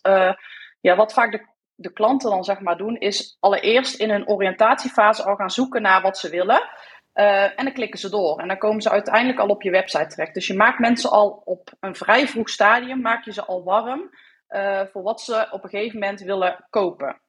ja, 0.82 0.96
wat 0.96 1.14
vaak 1.14 1.32
de, 1.32 1.46
de 1.76 1.94
klanten 1.94 2.30
dan 2.30 2.44
zeg 2.44 2.60
maar 2.60 2.78
doen, 2.78 2.98
is 2.98 3.38
allereerst 3.40 4.00
in 4.00 4.10
hun 4.10 4.28
oriëntatiefase 4.28 5.24
al 5.24 5.36
gaan 5.36 5.52
zoeken 5.52 5.82
naar 5.82 6.02
wat 6.02 6.18
ze 6.18 6.30
willen. 6.30 6.70
Uh, 7.14 7.44
en 7.44 7.66
dan 7.66 7.74
klikken 7.74 8.00
ze 8.00 8.10
door. 8.10 8.40
En 8.40 8.48
dan 8.48 8.58
komen 8.58 8.82
ze 8.82 8.90
uiteindelijk 8.90 9.40
al 9.40 9.48
op 9.48 9.62
je 9.62 9.72
website 9.72 10.08
terecht. 10.08 10.34
Dus 10.34 10.48
je 10.48 10.54
maakt 10.54 10.80
mensen 10.80 11.10
al 11.10 11.42
op 11.46 11.70
een 11.80 11.96
vrij 11.96 12.28
vroeg 12.28 12.50
stadium, 12.50 13.02
maak 13.02 13.26
je 13.26 13.34
ze 13.34 13.46
al 13.46 13.64
warm 13.64 14.10
uh, 14.50 14.82
voor 14.92 15.04
wat 15.04 15.22
ze 15.22 15.48
op 15.52 15.64
een 15.64 15.70
gegeven 15.70 16.00
moment 16.00 16.22
willen 16.22 16.66
kopen. 16.70 17.22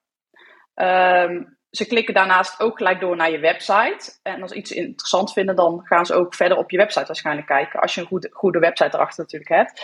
Uh, 0.75 1.43
ze 1.71 1.87
klikken 1.87 2.15
daarnaast 2.15 2.61
ook 2.61 2.77
gelijk 2.77 3.01
door 3.01 3.17
naar 3.17 3.31
je 3.31 3.39
website. 3.39 4.19
En 4.23 4.43
als 4.43 4.51
ze 4.51 4.57
iets 4.57 4.71
interessant 4.71 5.33
vinden, 5.33 5.57
dan 5.57 5.81
gaan 5.85 6.07
ze 6.07 6.15
ook 6.15 6.35
verder 6.35 6.59
op 6.59 6.71
je 6.71 6.77
website 6.77 7.07
waarschijnlijk 7.07 7.47
kijken. 7.47 7.81
Als 7.81 7.95
je 7.95 8.01
een 8.01 8.07
goede, 8.07 8.29
goede 8.33 8.59
website 8.59 8.97
erachter 8.97 9.23
natuurlijk 9.23 9.51
hebt. 9.51 9.81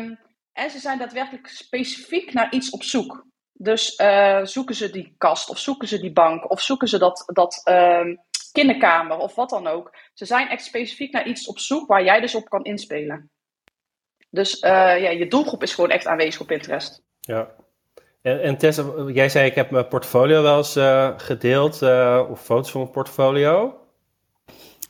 Um, 0.00 0.18
en 0.52 0.70
ze 0.70 0.78
zijn 0.78 0.98
daadwerkelijk 0.98 1.46
specifiek 1.46 2.32
naar 2.32 2.52
iets 2.52 2.70
op 2.70 2.82
zoek. 2.82 3.28
Dus 3.52 3.98
uh, 3.98 4.44
zoeken 4.44 4.74
ze 4.74 4.90
die 4.90 5.14
kast, 5.18 5.50
of 5.50 5.58
zoeken 5.58 5.88
ze 5.88 6.00
die 6.00 6.12
bank, 6.12 6.50
of 6.50 6.60
zoeken 6.60 6.88
ze 6.88 6.98
dat, 6.98 7.22
dat 7.26 7.60
uh, 7.64 8.16
kinderkamer 8.52 9.18
of 9.18 9.34
wat 9.34 9.50
dan 9.50 9.66
ook. 9.66 9.96
Ze 10.14 10.24
zijn 10.24 10.48
echt 10.48 10.64
specifiek 10.64 11.12
naar 11.12 11.26
iets 11.26 11.46
op 11.46 11.58
zoek 11.58 11.88
waar 11.88 12.04
jij 12.04 12.20
dus 12.20 12.34
op 12.34 12.48
kan 12.48 12.64
inspelen. 12.64 13.30
Dus 14.30 14.62
uh, 14.62 14.70
ja, 14.70 15.10
je 15.10 15.26
doelgroep 15.28 15.62
is 15.62 15.74
gewoon 15.74 15.90
echt 15.90 16.06
aanwezig 16.06 16.40
op 16.40 16.46
Pinterest. 16.46 17.02
Ja. 17.20 17.48
En, 18.22 18.42
en 18.42 18.58
Tess, 18.58 18.80
jij 19.12 19.28
zei 19.28 19.46
ik 19.46 19.54
heb 19.54 19.70
mijn 19.70 19.88
portfolio 19.88 20.42
wel 20.42 20.56
eens 20.56 20.76
uh, 20.76 21.10
gedeeld, 21.16 21.82
uh, 21.82 22.26
of 22.30 22.42
foto's 22.42 22.70
van 22.70 22.80
mijn 22.80 22.92
portfolio. 22.92 23.78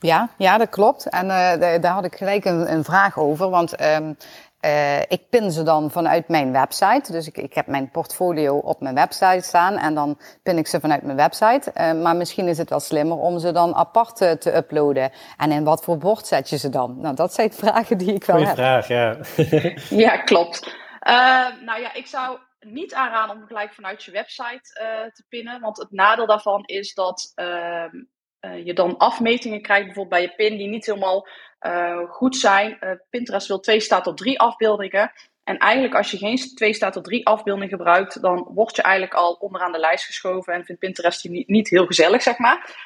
Ja, 0.00 0.30
ja, 0.38 0.58
dat 0.58 0.68
klopt. 0.68 1.08
En 1.08 1.28
daar 1.80 1.92
had 1.92 2.04
ik 2.04 2.14
gelijk 2.14 2.44
een, 2.44 2.72
een 2.72 2.84
vraag 2.84 3.18
over. 3.18 3.50
Want 3.50 3.80
um, 3.80 4.16
uh, 4.64 5.00
ik 5.00 5.28
pin 5.30 5.50
ze 5.50 5.62
dan 5.62 5.90
vanuit 5.90 6.28
mijn 6.28 6.52
website. 6.52 7.12
Dus 7.12 7.26
ik, 7.26 7.36
ik 7.36 7.54
heb 7.54 7.66
mijn 7.66 7.90
portfolio 7.90 8.56
op 8.56 8.80
mijn 8.80 8.94
website 8.94 9.40
staan 9.40 9.76
en 9.76 9.94
dan 9.94 10.18
pin 10.42 10.58
ik 10.58 10.66
ze 10.66 10.80
vanuit 10.80 11.02
mijn 11.02 11.16
website. 11.16 11.72
Uh, 11.74 12.02
maar 12.02 12.16
misschien 12.16 12.48
is 12.48 12.58
het 12.58 12.70
wel 12.70 12.80
slimmer 12.80 13.16
om 13.16 13.38
ze 13.38 13.52
dan 13.52 13.74
apart 13.74 14.16
te, 14.16 14.38
te, 14.38 14.56
uploaden. 14.56 15.12
En 15.36 15.52
in 15.52 15.64
wat 15.64 15.84
voor 15.84 15.98
bord 15.98 16.26
zet 16.26 16.48
je 16.48 16.58
ze 16.58 16.68
dan? 16.68 17.00
Nou, 17.00 17.14
dat 17.14 17.34
zijn 17.34 17.52
vragen 17.64 17.98
die 17.98 18.14
ik 18.14 18.24
wel 18.24 18.36
Goeie 18.36 18.48
heb. 18.48 18.56
vraag, 18.56 18.88
ja. 18.88 19.16
ja, 20.06 20.16
klopt. 20.16 20.66
Uh, 21.02 21.46
nou 21.64 21.80
ja, 21.80 21.94
ik 21.94 22.06
zou 22.06 22.38
niet 22.60 22.94
aanraden 22.94 23.36
om 23.36 23.46
gelijk 23.46 23.74
vanuit 23.74 24.02
je 24.02 24.10
website 24.10 24.62
te 25.14 25.24
pinnen. 25.28 25.60
Want 25.60 25.78
het 25.78 25.90
nadeel 25.90 26.26
daarvan 26.26 26.62
is 26.64 26.94
dat 26.94 27.32
ehm, 28.40 28.56
je 28.64 28.72
dan 28.72 28.96
afmetingen 28.96 29.62
krijgt, 29.62 29.84
bijvoorbeeld 29.84 30.20
bij 30.20 30.22
je 30.22 30.48
pin, 30.48 30.58
die 30.58 30.68
niet 30.68 30.86
helemaal 30.86 31.26
goed 32.08 32.36
zijn. 32.36 32.78
Pinterest 33.10 33.48
wil 33.48 33.60
twee 33.60 33.80
staat 33.80 34.06
op 34.06 34.16
drie 34.16 34.38
afbeeldingen. 34.38 35.12
En 35.44 35.58
eigenlijk 35.58 35.94
als 35.94 36.10
je 36.10 36.16
geen 36.16 36.36
twee 36.36 36.74
staat 36.74 36.96
op 36.96 37.04
drie 37.04 37.26
afbeeldingen 37.26 37.68
gebruikt, 37.68 38.22
dan 38.22 38.48
word 38.54 38.76
je 38.76 38.82
eigenlijk 38.82 39.14
al 39.14 39.32
onderaan 39.32 39.72
de 39.72 39.78
lijst 39.78 40.04
geschoven 40.04 40.52
en 40.52 40.64
vindt 40.64 40.80
Pinterest 40.80 41.22
je 41.22 41.30
niet, 41.30 41.48
niet 41.48 41.68
heel 41.68 41.86
gezellig, 41.86 42.22
zeg 42.22 42.38
maar. 42.38 42.76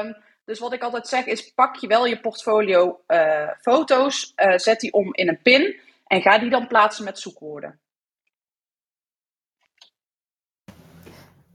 Um, 0.00 0.16
dus 0.44 0.58
wat 0.58 0.72
ik 0.72 0.82
altijd 0.82 1.08
zeg 1.08 1.24
is, 1.24 1.52
pak 1.54 1.76
je 1.76 1.86
wel 1.86 2.06
je 2.06 2.20
portfolio 2.20 3.00
uh, 3.08 3.48
foto's, 3.60 4.32
uh, 4.36 4.58
zet 4.58 4.80
die 4.80 4.92
om 4.92 5.14
in 5.14 5.28
een 5.28 5.42
pin 5.42 5.76
en 6.06 6.22
ga 6.22 6.38
die 6.38 6.50
dan 6.50 6.66
plaatsen 6.66 7.04
met 7.04 7.18
zoekwoorden. 7.18 7.80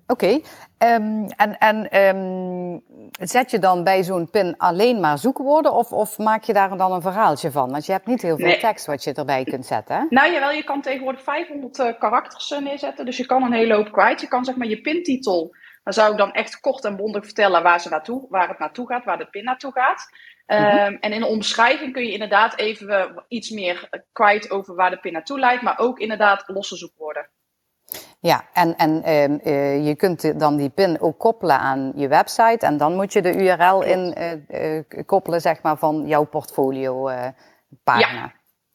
Oké, 0.07 0.41
okay. 0.77 0.93
um, 0.95 1.27
en, 1.29 1.57
en 1.57 1.97
um, 2.15 2.83
zet 3.19 3.51
je 3.51 3.59
dan 3.59 3.83
bij 3.83 4.03
zo'n 4.03 4.29
pin 4.29 4.57
alleen 4.57 4.99
maar 4.99 5.17
zoekwoorden 5.17 5.73
of, 5.73 5.91
of 5.91 6.17
maak 6.17 6.43
je 6.43 6.53
daar 6.53 6.77
dan 6.77 6.91
een 6.91 7.01
verhaaltje 7.01 7.51
van? 7.51 7.71
Want 7.71 7.85
je 7.85 7.91
hebt 7.91 8.05
niet 8.05 8.21
heel 8.21 8.37
veel 8.37 8.45
nee. 8.45 8.59
tekst 8.59 8.85
wat 8.85 9.03
je 9.03 9.13
erbij 9.13 9.43
kunt 9.43 9.65
zetten. 9.65 9.95
Hè? 9.95 10.05
Nou 10.09 10.31
jawel, 10.31 10.51
je 10.51 10.63
kan 10.63 10.81
tegenwoordig 10.81 11.23
500 11.23 11.79
uh, 11.79 11.99
karakters 11.99 12.53
neerzetten, 12.59 13.05
dus 13.05 13.17
je 13.17 13.25
kan 13.25 13.43
een 13.43 13.53
hele 13.53 13.73
hoop 13.73 13.91
kwijt. 13.91 14.21
Je 14.21 14.27
kan 14.27 14.45
zeg 14.45 14.55
maar 14.55 14.67
je 14.67 14.81
pintitel 14.81 15.55
dan 15.87 15.95
zou 15.95 16.11
ik 16.11 16.17
dan 16.17 16.31
echt 16.31 16.59
kort 16.59 16.85
en 16.85 16.95
bondig 16.95 17.23
vertellen 17.23 17.63
waar, 17.63 17.81
ze 17.81 17.89
naartoe, 17.89 18.25
waar 18.29 18.47
het 18.47 18.59
naartoe 18.59 18.87
gaat, 18.87 19.05
waar 19.05 19.17
de 19.17 19.29
pin 19.29 19.43
naartoe 19.43 19.71
gaat. 19.71 20.09
Mm 20.45 20.57
-hmm. 20.57 20.97
en 20.99 21.13
in 21.13 21.19
de 21.19 21.27
omschrijving 21.27 21.93
kun 21.93 22.05
je 22.05 22.11
inderdaad 22.11 22.57
even 22.57 23.23
iets 23.27 23.49
meer 23.49 24.03
kwijt 24.11 24.51
over 24.51 24.75
waar 24.75 24.89
de 24.89 24.99
pin 24.99 25.13
naartoe 25.13 25.39
leidt, 25.39 25.61
maar 25.61 25.79
ook 25.79 25.99
inderdaad 25.99 26.43
losse 26.47 26.75
zoekwoorden. 26.75 27.29
Ja, 28.19 28.47
en, 28.53 28.75
en 28.75 29.01
uh, 29.05 29.23
uh, 29.23 29.87
je 29.87 29.95
kunt 29.95 30.39
dan 30.39 30.57
die 30.57 30.69
pin 30.69 31.01
ook 31.01 31.19
koppelen 31.19 31.59
aan 31.59 31.91
je 31.95 32.07
website 32.07 32.65
en 32.65 32.77
dan 32.77 32.95
moet 32.95 33.13
je 33.13 33.21
de 33.21 33.35
URL 33.35 33.83
in 33.83 34.15
uh, 34.51 35.05
koppelen 35.05 35.41
zeg 35.41 35.61
maar, 35.61 35.77
van 35.77 36.07
jouw 36.07 36.25
portfolio 36.25 37.09
pagina. 37.83 38.21
Ja. 38.21 38.33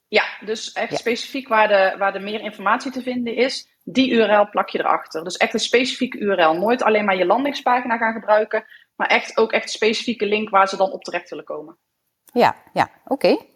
ja, 0.09 0.47
dus 0.47 0.73
echt 0.73 0.91
ja. 0.91 0.97
specifiek 0.97 1.49
waar, 1.49 1.69
de, 1.69 1.95
waar 1.99 2.13
de 2.13 2.21
meer 2.21 2.41
informatie 2.41 2.93
te 2.93 3.03
vinden 3.03 3.37
is 3.37 3.73
die 3.85 4.11
URL 4.11 4.49
plak 4.51 4.69
je 4.69 4.79
erachter. 4.79 5.25
Dus 5.25 5.37
echt 5.37 5.55
een 5.55 5.61
specifieke 5.61 6.19
URL. 6.19 6.53
Nooit 6.53 6.83
alleen 6.83 7.05
maar 7.05 7.17
je 7.17 7.27
landingspagina 7.27 7.97
gaan 7.97 8.13
gebruiken, 8.13 8.65
maar 8.97 9.09
echt 9.09 9.37
ook 9.37 9.53
echt 9.53 9.63
een 9.63 9.69
specifieke 9.69 10.27
link 10.27 10.51
waar 10.51 10.69
ze 10.69 10.77
dan 10.77 10.91
op 10.91 11.03
terecht 11.03 11.31
willen 11.31 11.45
komen. 11.45 11.77
Ja, 12.33 12.57
ja, 12.73 12.91
oké. 13.05 13.13
Okay. 13.13 13.49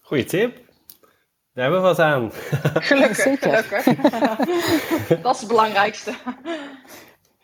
Goeie 0.00 0.24
tip. 0.24 0.63
Daar 1.54 1.64
hebben 1.64 1.82
we 1.82 1.86
wat 1.86 1.98
aan. 1.98 2.30
Gelukkig, 2.74 3.40
gelukkig. 3.40 3.84
Dat 5.22 5.34
is 5.34 5.40
het 5.40 5.48
belangrijkste. 5.48 6.14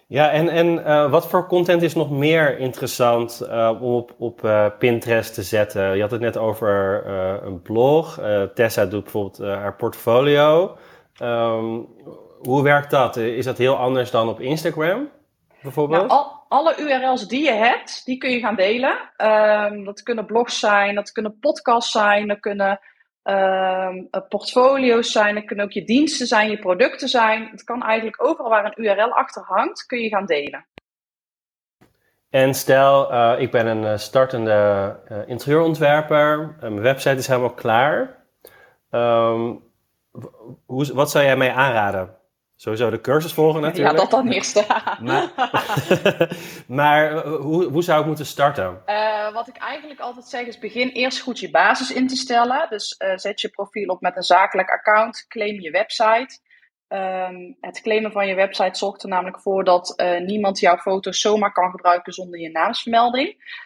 Ja, 0.07 0.31
en, 0.31 0.49
en 0.49 0.67
uh, 0.67 1.11
wat 1.11 1.29
voor 1.29 1.47
content 1.47 1.83
is 1.83 1.95
nog 1.95 2.11
meer 2.11 2.59
interessant 2.59 3.43
uh, 3.43 3.71
om 3.81 3.95
op, 3.95 4.15
op 4.19 4.45
uh, 4.45 4.67
Pinterest 4.79 5.35
te 5.35 5.43
zetten? 5.43 5.95
Je 5.95 6.01
had 6.01 6.11
het 6.11 6.21
net 6.21 6.37
over 6.37 7.07
een 7.45 7.63
blog. 7.63 8.21
Tessa 8.55 8.87
doet 8.87 9.03
bijvoorbeeld 9.03 9.39
haar 9.39 9.77
portfolio. 9.77 10.77
Um, 11.23 11.89
hoe 12.39 12.63
werkt 12.63 12.91
dat? 12.91 13.17
Is 13.17 13.45
dat 13.45 13.59
heel 13.59 13.77
anders 13.77 14.11
dan 14.11 14.29
op 14.29 14.41
Instagram 14.41 15.09
bijvoorbeeld? 15.63 16.07
Nou, 16.07 16.21
al, 16.21 16.45
alle 16.49 16.77
URL's 16.79 17.29
die 17.29 17.45
je 17.45 17.53
hebt, 17.53 18.05
die 18.05 18.19
kun 18.19 18.31
je 18.31 18.39
gaan 18.39 18.57
delen. 18.57 18.97
Um, 19.17 19.85
dat 19.85 20.03
kunnen 20.03 20.27
blogs 20.27 20.59
zijn, 20.59 20.95
dat 20.95 21.13
kunnen 21.13 21.39
podcasts 21.39 21.93
zijn, 21.93 22.29
dat 22.29 22.41
kunnen 22.41 22.81
um, 23.31 24.09
portfolio's 24.29 25.13
zijn, 25.13 25.35
dat 25.35 25.45
kunnen 25.45 25.65
ook 25.65 25.73
je 25.73 25.85
diensten 25.85 26.27
zijn, 26.27 26.51
je 26.51 26.59
producten 26.59 27.09
zijn. 27.09 27.49
Het 27.51 27.65
kan 27.65 27.83
eigenlijk 27.83 28.25
overal 28.25 28.51
waar 28.51 28.65
een 28.65 28.85
URL 28.85 29.13
achter 29.13 29.43
hangt, 29.43 29.87
kun 29.87 29.99
je 29.99 30.09
gaan 30.09 30.27
delen. 30.27 30.67
En 32.31 32.55
stel, 32.55 33.13
uh, 33.13 33.35
ik 33.39 33.51
ben 33.51 33.67
een 33.67 33.99
startende 33.99 34.97
uh, 35.09 35.19
interieurontwerper, 35.27 36.57
mijn 36.61 36.81
website 36.81 37.17
is 37.17 37.27
helemaal 37.27 37.55
klaar. 37.55 38.25
Um, 38.91 39.63
hoe, 40.67 40.95
wat 40.95 41.11
zou 41.11 41.25
jij 41.25 41.37
mij 41.37 41.53
aanraden? 41.53 42.20
Sowieso 42.61 42.91
de 42.91 43.01
cursus 43.01 43.33
volgen 43.33 43.61
natuurlijk. 43.61 43.97
Ja, 43.97 44.01
dat 44.03 44.11
dan 44.11 44.29
eerst. 44.29 44.67
maar, 45.01 45.33
maar 46.79 47.27
hoe, 47.27 47.65
hoe 47.65 47.83
zou 47.83 48.01
ik 48.01 48.07
moeten 48.07 48.27
starten? 48.27 48.83
Uh, 48.87 49.33
wat 49.33 49.49
ik 49.49 49.57
eigenlijk 49.57 50.01
altijd 50.01 50.27
zeg 50.27 50.47
is 50.47 50.59
begin 50.59 50.89
eerst 50.89 51.21
goed 51.21 51.39
je 51.39 51.51
basis 51.51 51.93
in 51.93 52.09
te 52.09 52.17
stellen. 52.17 52.67
Dus 52.71 52.95
uh, 52.99 53.17
zet 53.17 53.41
je 53.41 53.49
profiel 53.49 53.89
op 53.89 54.01
met 54.01 54.17
een 54.17 54.23
zakelijk 54.23 54.71
account. 54.71 55.25
Claim 55.29 55.61
je 55.61 55.71
website. 55.71 56.39
Um, 56.89 57.57
het 57.61 57.81
claimen 57.81 58.13
van 58.13 58.27
je 58.27 58.35
website 58.35 58.79
zorgt 58.79 59.03
er 59.03 59.09
namelijk 59.09 59.41
voor 59.41 59.65
dat 59.65 59.95
uh, 59.97 60.21
niemand 60.21 60.59
jouw 60.59 60.77
foto's 60.77 61.21
zomaar 61.21 61.53
kan 61.53 61.71
gebruiken 61.71 62.13
zonder 62.13 62.41
je 62.41 62.51
naamsvermelding. 62.51 63.59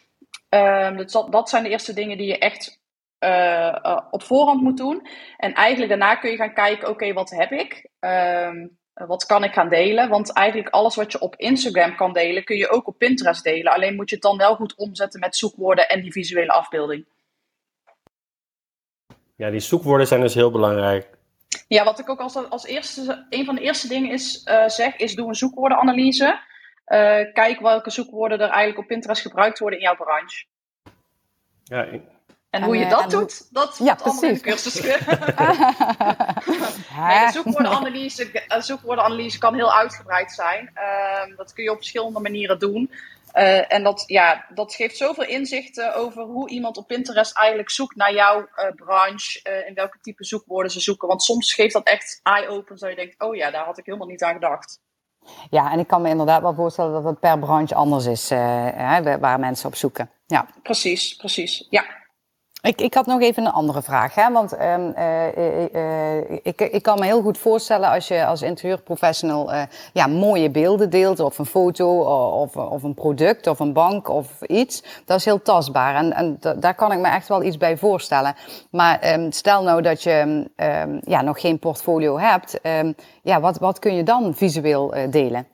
Um, 0.48 0.96
dus 0.96 1.12
dat, 1.12 1.32
dat 1.32 1.48
zijn 1.48 1.62
de 1.62 1.68
eerste 1.68 1.94
dingen 1.94 2.18
die 2.18 2.26
je 2.26 2.38
echt 2.38 2.80
uh, 3.24 3.76
uh, 3.82 4.00
op 4.10 4.22
voorhand 4.22 4.62
moet 4.62 4.76
doen. 4.76 5.06
En 5.36 5.52
eigenlijk 5.52 5.88
daarna 5.88 6.14
kun 6.14 6.30
je 6.30 6.36
gaan 6.36 6.54
kijken, 6.54 6.82
oké, 6.82 6.90
okay, 6.90 7.12
wat 7.12 7.30
heb 7.30 7.50
ik? 7.50 7.90
Um, 8.00 8.82
wat 8.94 9.26
kan 9.26 9.44
ik 9.44 9.52
gaan 9.52 9.68
delen? 9.68 10.08
Want 10.08 10.32
eigenlijk 10.32 10.68
alles 10.68 10.94
wat 10.94 11.12
je 11.12 11.18
op 11.18 11.36
Instagram 11.36 11.96
kan 11.96 12.12
delen, 12.12 12.44
kun 12.44 12.56
je 12.56 12.70
ook 12.70 12.86
op 12.86 12.98
Pinterest 12.98 13.44
delen. 13.44 13.72
Alleen 13.72 13.94
moet 13.94 14.08
je 14.08 14.14
het 14.14 14.24
dan 14.24 14.36
wel 14.36 14.54
goed 14.54 14.74
omzetten 14.74 15.20
met 15.20 15.36
zoekwoorden 15.36 15.88
en 15.88 16.00
die 16.00 16.12
visuele 16.12 16.52
afbeelding. 16.52 17.06
Ja, 19.36 19.50
die 19.50 19.60
zoekwoorden 19.60 20.06
zijn 20.06 20.20
dus 20.20 20.34
heel 20.34 20.50
belangrijk. 20.50 21.08
Ja, 21.68 21.84
wat 21.84 21.98
ik 21.98 22.08
ook 22.08 22.20
als, 22.20 22.34
als 22.34 22.66
eerste, 22.66 23.26
een 23.30 23.44
van 23.44 23.54
de 23.54 23.60
eerste 23.60 23.88
dingen 23.88 24.10
is, 24.10 24.46
uh, 24.46 24.68
zeg, 24.68 24.96
is 24.96 25.14
doe 25.14 25.28
een 25.28 25.34
zoekwoordenanalyse. 25.34 26.40
kijk 27.32 27.60
welke 27.60 27.90
zoekwoorden 27.90 28.38
er 28.38 28.48
eigenlijk 28.48 28.78
op 28.78 28.86
Pinterest 28.86 29.22
gebruikt 29.22 29.58
worden 29.58 29.78
in 29.78 29.84
jouw 29.84 29.96
branche. 29.96 30.44
Ja, 31.64 31.86
en 32.54 32.62
hoe 32.62 32.76
je 32.76 32.88
dat 32.88 33.11
doet, 33.11 33.49
dat 33.50 33.78
ja, 33.82 33.99
allemaal 34.02 34.23
in 34.23 34.34
de 34.34 34.40
cursus. 34.40 34.80
nee, 34.82 34.96
de 37.26 37.30
zoekwoordenanalyse, 37.32 38.44
zoekwoordenanalyse 38.58 39.38
kan 39.38 39.54
heel 39.54 39.73
uitgebreid 39.73 40.32
zijn. 40.32 40.70
Uh, 40.75 41.37
dat 41.37 41.52
kun 41.52 41.64
je 41.64 41.70
op 41.70 41.76
verschillende 41.76 42.20
manieren 42.20 42.58
doen. 42.58 42.90
Uh, 43.34 43.73
en 43.73 43.82
dat, 43.82 44.04
ja, 44.06 44.46
dat 44.54 44.75
geeft 44.75 44.96
zoveel 44.96 45.25
inzichten 45.25 45.94
over 45.94 46.23
hoe 46.23 46.49
iemand 46.49 46.76
op 46.76 46.87
Pinterest 46.87 47.37
eigenlijk 47.37 47.70
zoekt 47.70 47.96
naar 47.96 48.14
jouw 48.14 48.38
uh, 48.38 48.46
branche. 48.75 49.64
In 49.66 49.75
welke 49.75 49.99
type 50.00 50.25
zoekwoorden 50.25 50.73
ze 50.73 50.80
zoeken. 50.80 51.08
Want 51.08 51.23
soms 51.23 51.54
geeft 51.54 51.73
dat 51.73 51.87
echt 51.87 52.20
eye-open. 52.23 52.76
Dat 52.78 52.90
je 52.90 52.96
denkt, 52.96 53.20
oh 53.23 53.34
ja, 53.34 53.50
daar 53.50 53.64
had 53.64 53.78
ik 53.78 53.87
helemaal 53.87 54.08
niet 54.08 54.23
aan 54.23 54.34
gedacht. 54.34 54.80
Ja, 55.50 55.73
en 55.73 55.78
ik 55.78 55.87
kan 55.87 56.02
me 56.02 56.08
inderdaad 56.08 56.42
wel 56.42 56.54
voorstellen 56.54 56.92
dat 56.92 57.04
het 57.04 57.20
per 57.20 57.38
branche 57.38 57.75
anders 57.75 58.06
is. 58.06 58.28
Hè, 58.28 59.18
waar 59.18 59.40
mensen 59.40 59.68
op 59.68 59.75
zoeken. 59.75 60.11
Ja. 60.26 60.46
Precies, 60.62 61.16
precies. 61.16 61.66
Ja. 61.70 61.84
Ik, 62.64 62.80
ik 62.80 62.94
had 62.94 63.06
nog 63.06 63.21
even 63.21 63.44
een 63.44 63.52
andere 63.52 63.83
vraag. 63.83 64.14
Hè? 64.14 64.33
Want 64.33 64.52
um, 64.52 64.94
uh, 64.99 65.37
uh, 65.73 66.30
ik, 66.42 66.61
ik 66.61 66.83
kan 66.83 66.99
me 66.99 67.04
heel 67.04 67.23
goed 67.23 67.38
voorstellen 67.38 67.90
als 67.90 68.09
je 68.09 68.26
als 68.26 68.42
interieurprofessional 68.42 69.52
ja, 69.92 70.06
mooie 70.06 70.50
beelden 70.50 70.90
deelt, 70.90 71.21
of 71.21 71.38
een 71.38 71.47
foto, 71.47 72.00
of, 72.40 72.56
of 72.56 72.83
een 72.83 72.94
product, 72.94 73.47
of 73.47 73.59
een 73.59 73.73
bank, 73.73 74.09
of 74.09 74.42
iets. 74.42 74.85
Dat 75.04 75.18
is 75.18 75.25
heel 75.25 75.42
tastbaar. 75.42 75.94
En, 75.94 76.12
en 76.12 76.38
daar 76.61 76.75
kan 76.75 76.92
ik 76.92 76.99
me 76.99 77.09
echt 77.09 77.28
wel 77.28 77.42
iets 77.42 77.56
bij 77.56 77.76
voorstellen. 77.76 78.35
Maar 78.71 79.12
um, 79.12 79.33
stel 79.33 79.62
nou 79.62 79.83
dat 79.83 80.02
je 80.02 80.47
um, 80.56 81.00
ja, 81.04 81.23
nog 81.23 81.40
geen 81.40 81.59
portfolio 81.59 82.18
hebt, 82.18 82.61
ja, 83.23 83.40
wat, 83.40 83.59
wat 83.59 83.78
kun 83.78 83.94
je 83.94 84.02
dan 84.02 84.35
visueel 84.35 84.94
delen? 85.11 85.53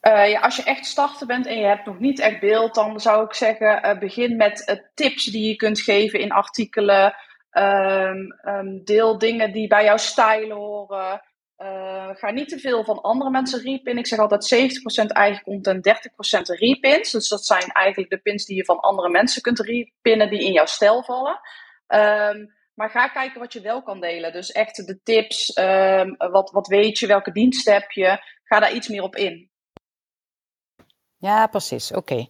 Uh, 0.00 0.30
ja, 0.30 0.40
als 0.40 0.56
je 0.56 0.62
echt 0.62 0.86
starter 0.86 1.26
bent 1.26 1.46
en 1.46 1.58
je 1.58 1.66
hebt 1.66 1.86
nog 1.86 1.98
niet 1.98 2.20
echt 2.20 2.40
beeld, 2.40 2.74
dan 2.74 3.00
zou 3.00 3.24
ik 3.24 3.34
zeggen: 3.34 3.86
uh, 3.86 3.98
begin 3.98 4.36
met 4.36 4.68
uh, 4.68 4.76
tips 4.94 5.24
die 5.24 5.48
je 5.48 5.56
kunt 5.56 5.80
geven 5.80 6.20
in 6.20 6.32
artikelen. 6.32 7.14
Um, 7.50 8.38
um, 8.44 8.84
deel 8.84 9.18
dingen 9.18 9.52
die 9.52 9.66
bij 9.66 9.84
jouw 9.84 9.96
stijl 9.96 10.50
horen. 10.50 11.22
ga 12.16 12.30
niet 12.30 12.48
te 12.48 12.58
veel 12.58 12.84
van 12.84 13.00
andere 13.00 13.30
mensen 13.30 13.62
repinnen. 13.62 13.98
Ik 13.98 14.06
zeg 14.06 14.18
altijd 14.18 14.80
70% 15.04 15.06
eigen 15.06 15.42
content, 15.42 15.88
30% 15.88 16.40
repins. 16.58 17.10
Dus 17.10 17.28
dat 17.28 17.44
zijn 17.44 17.62
eigenlijk 17.62 18.10
de 18.10 18.18
pins 18.18 18.44
die 18.44 18.56
je 18.56 18.64
van 18.64 18.80
andere 18.80 19.08
mensen 19.08 19.42
kunt 19.42 19.60
repinnen 19.60 20.30
die 20.30 20.44
in 20.44 20.52
jouw 20.52 20.66
stijl 20.66 21.02
vallen. 21.02 21.40
Um, 21.86 22.56
maar 22.74 22.90
ga 22.90 23.08
kijken 23.08 23.40
wat 23.40 23.52
je 23.52 23.60
wel 23.60 23.82
kan 23.82 24.00
delen. 24.00 24.32
Dus 24.32 24.52
echt 24.52 24.86
de 24.86 25.00
tips. 25.02 25.52
wat, 26.16 26.50
wat 26.50 26.66
weet 26.66 26.98
je? 26.98 27.06
Welke 27.06 27.32
dienst 27.32 27.68
heb 27.68 27.90
je? 27.90 28.18
Ga 28.44 28.60
daar 28.60 28.74
iets 28.74 28.88
meer 28.88 29.02
op 29.02 29.16
in. 29.16 29.50
Ja, 31.18 31.46
precies. 31.46 31.92
Oké. 31.92 32.26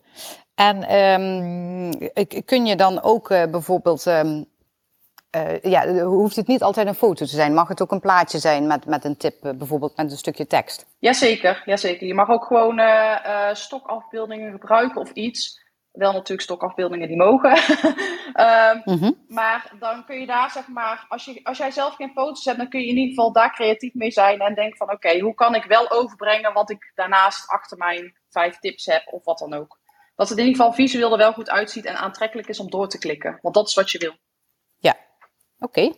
En 0.54 0.94
um, 0.94 2.10
kun 2.44 2.66
je 2.66 2.76
dan 2.76 3.02
ook 3.02 3.30
uh, 3.30 3.44
bijvoorbeeld. 3.46 4.06
Um, 4.06 4.46
uh, 5.36 5.60
ja, 5.62 6.02
hoeft 6.02 6.36
het 6.36 6.46
niet 6.46 6.62
altijd 6.62 6.86
een 6.86 6.94
foto 6.94 7.24
te 7.24 7.30
zijn? 7.30 7.54
Mag 7.54 7.68
het 7.68 7.82
ook 7.82 7.92
een 7.92 8.00
plaatje 8.00 8.38
zijn 8.38 8.66
met, 8.66 8.86
met 8.86 9.04
een 9.04 9.16
tip, 9.16 9.44
uh, 9.44 9.52
bijvoorbeeld 9.52 9.96
met 9.96 10.10
een 10.10 10.16
stukje 10.16 10.46
tekst? 10.46 10.86
Jazeker, 10.98 11.62
jazeker. 11.64 12.06
Je 12.06 12.14
mag 12.14 12.28
ook 12.28 12.44
gewoon 12.44 12.80
stokafbeeldingen 13.52 14.52
gebruiken 14.52 15.00
of 15.00 15.10
iets. 15.10 15.66
Wel 15.98 16.12
natuurlijk 16.12 16.40
stokafbeeldingen 16.40 17.08
die 17.08 17.16
mogen. 17.16 17.50
um, 17.50 18.82
mm 18.84 18.98
-hmm. 18.98 19.24
Maar 19.28 19.72
dan 19.78 20.04
kun 20.04 20.20
je 20.20 20.26
daar 20.26 20.50
zeg 20.50 20.68
maar, 20.68 21.06
als, 21.08 21.24
je, 21.24 21.40
als 21.42 21.58
jij 21.58 21.70
zelf 21.70 21.94
geen 21.94 22.12
foto's 22.14 22.44
hebt, 22.44 22.58
dan 22.58 22.68
kun 22.68 22.80
je 22.80 22.86
in 22.86 22.96
ieder 22.96 23.14
geval 23.14 23.32
daar 23.32 23.52
creatief 23.52 23.94
mee 23.94 24.10
zijn 24.10 24.40
en 24.40 24.54
denk 24.54 24.76
van 24.76 24.86
oké, 24.86 25.06
okay, 25.06 25.20
hoe 25.20 25.34
kan 25.34 25.54
ik 25.54 25.64
wel 25.64 25.90
overbrengen 25.90 26.52
wat 26.52 26.70
ik 26.70 26.92
daarnaast 26.94 27.50
achter 27.50 27.78
mijn 27.78 28.16
vijf 28.30 28.58
tips 28.58 28.86
heb 28.86 29.02
of 29.06 29.24
wat 29.24 29.38
dan 29.38 29.54
ook. 29.54 29.78
Dat 30.16 30.28
het 30.28 30.38
in 30.38 30.44
ieder 30.44 30.60
geval 30.60 30.76
visueel 30.76 31.12
er 31.12 31.18
wel 31.18 31.32
goed 31.32 31.50
uitziet 31.50 31.84
en 31.84 31.96
aantrekkelijk 31.96 32.48
is 32.48 32.60
om 32.60 32.70
door 32.70 32.88
te 32.88 32.98
klikken. 32.98 33.38
Want 33.42 33.54
dat 33.54 33.68
is 33.68 33.74
wat 33.74 33.90
je 33.90 33.98
wil. 33.98 34.14
Ja, 34.78 34.96
oké. 35.58 35.92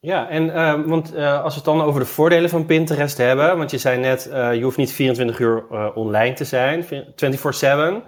Ja, 0.00 0.28
en 0.28 0.46
uh, 0.46 0.86
want 0.86 1.14
uh, 1.14 1.42
als 1.42 1.52
we 1.52 1.60
het 1.60 1.68
dan 1.68 1.82
over 1.82 2.00
de 2.00 2.06
voordelen 2.06 2.50
van 2.50 2.66
Pinterest 2.66 3.18
hebben, 3.18 3.56
want 3.56 3.70
je 3.70 3.78
zei 3.78 3.98
net, 3.98 4.26
uh, 4.26 4.54
je 4.54 4.62
hoeft 4.62 4.76
niet 4.76 4.92
24 4.92 5.38
uur 5.38 5.66
online 5.94 6.34
te 6.34 6.44
zijn, 6.44 6.84
24/7. 6.84 8.02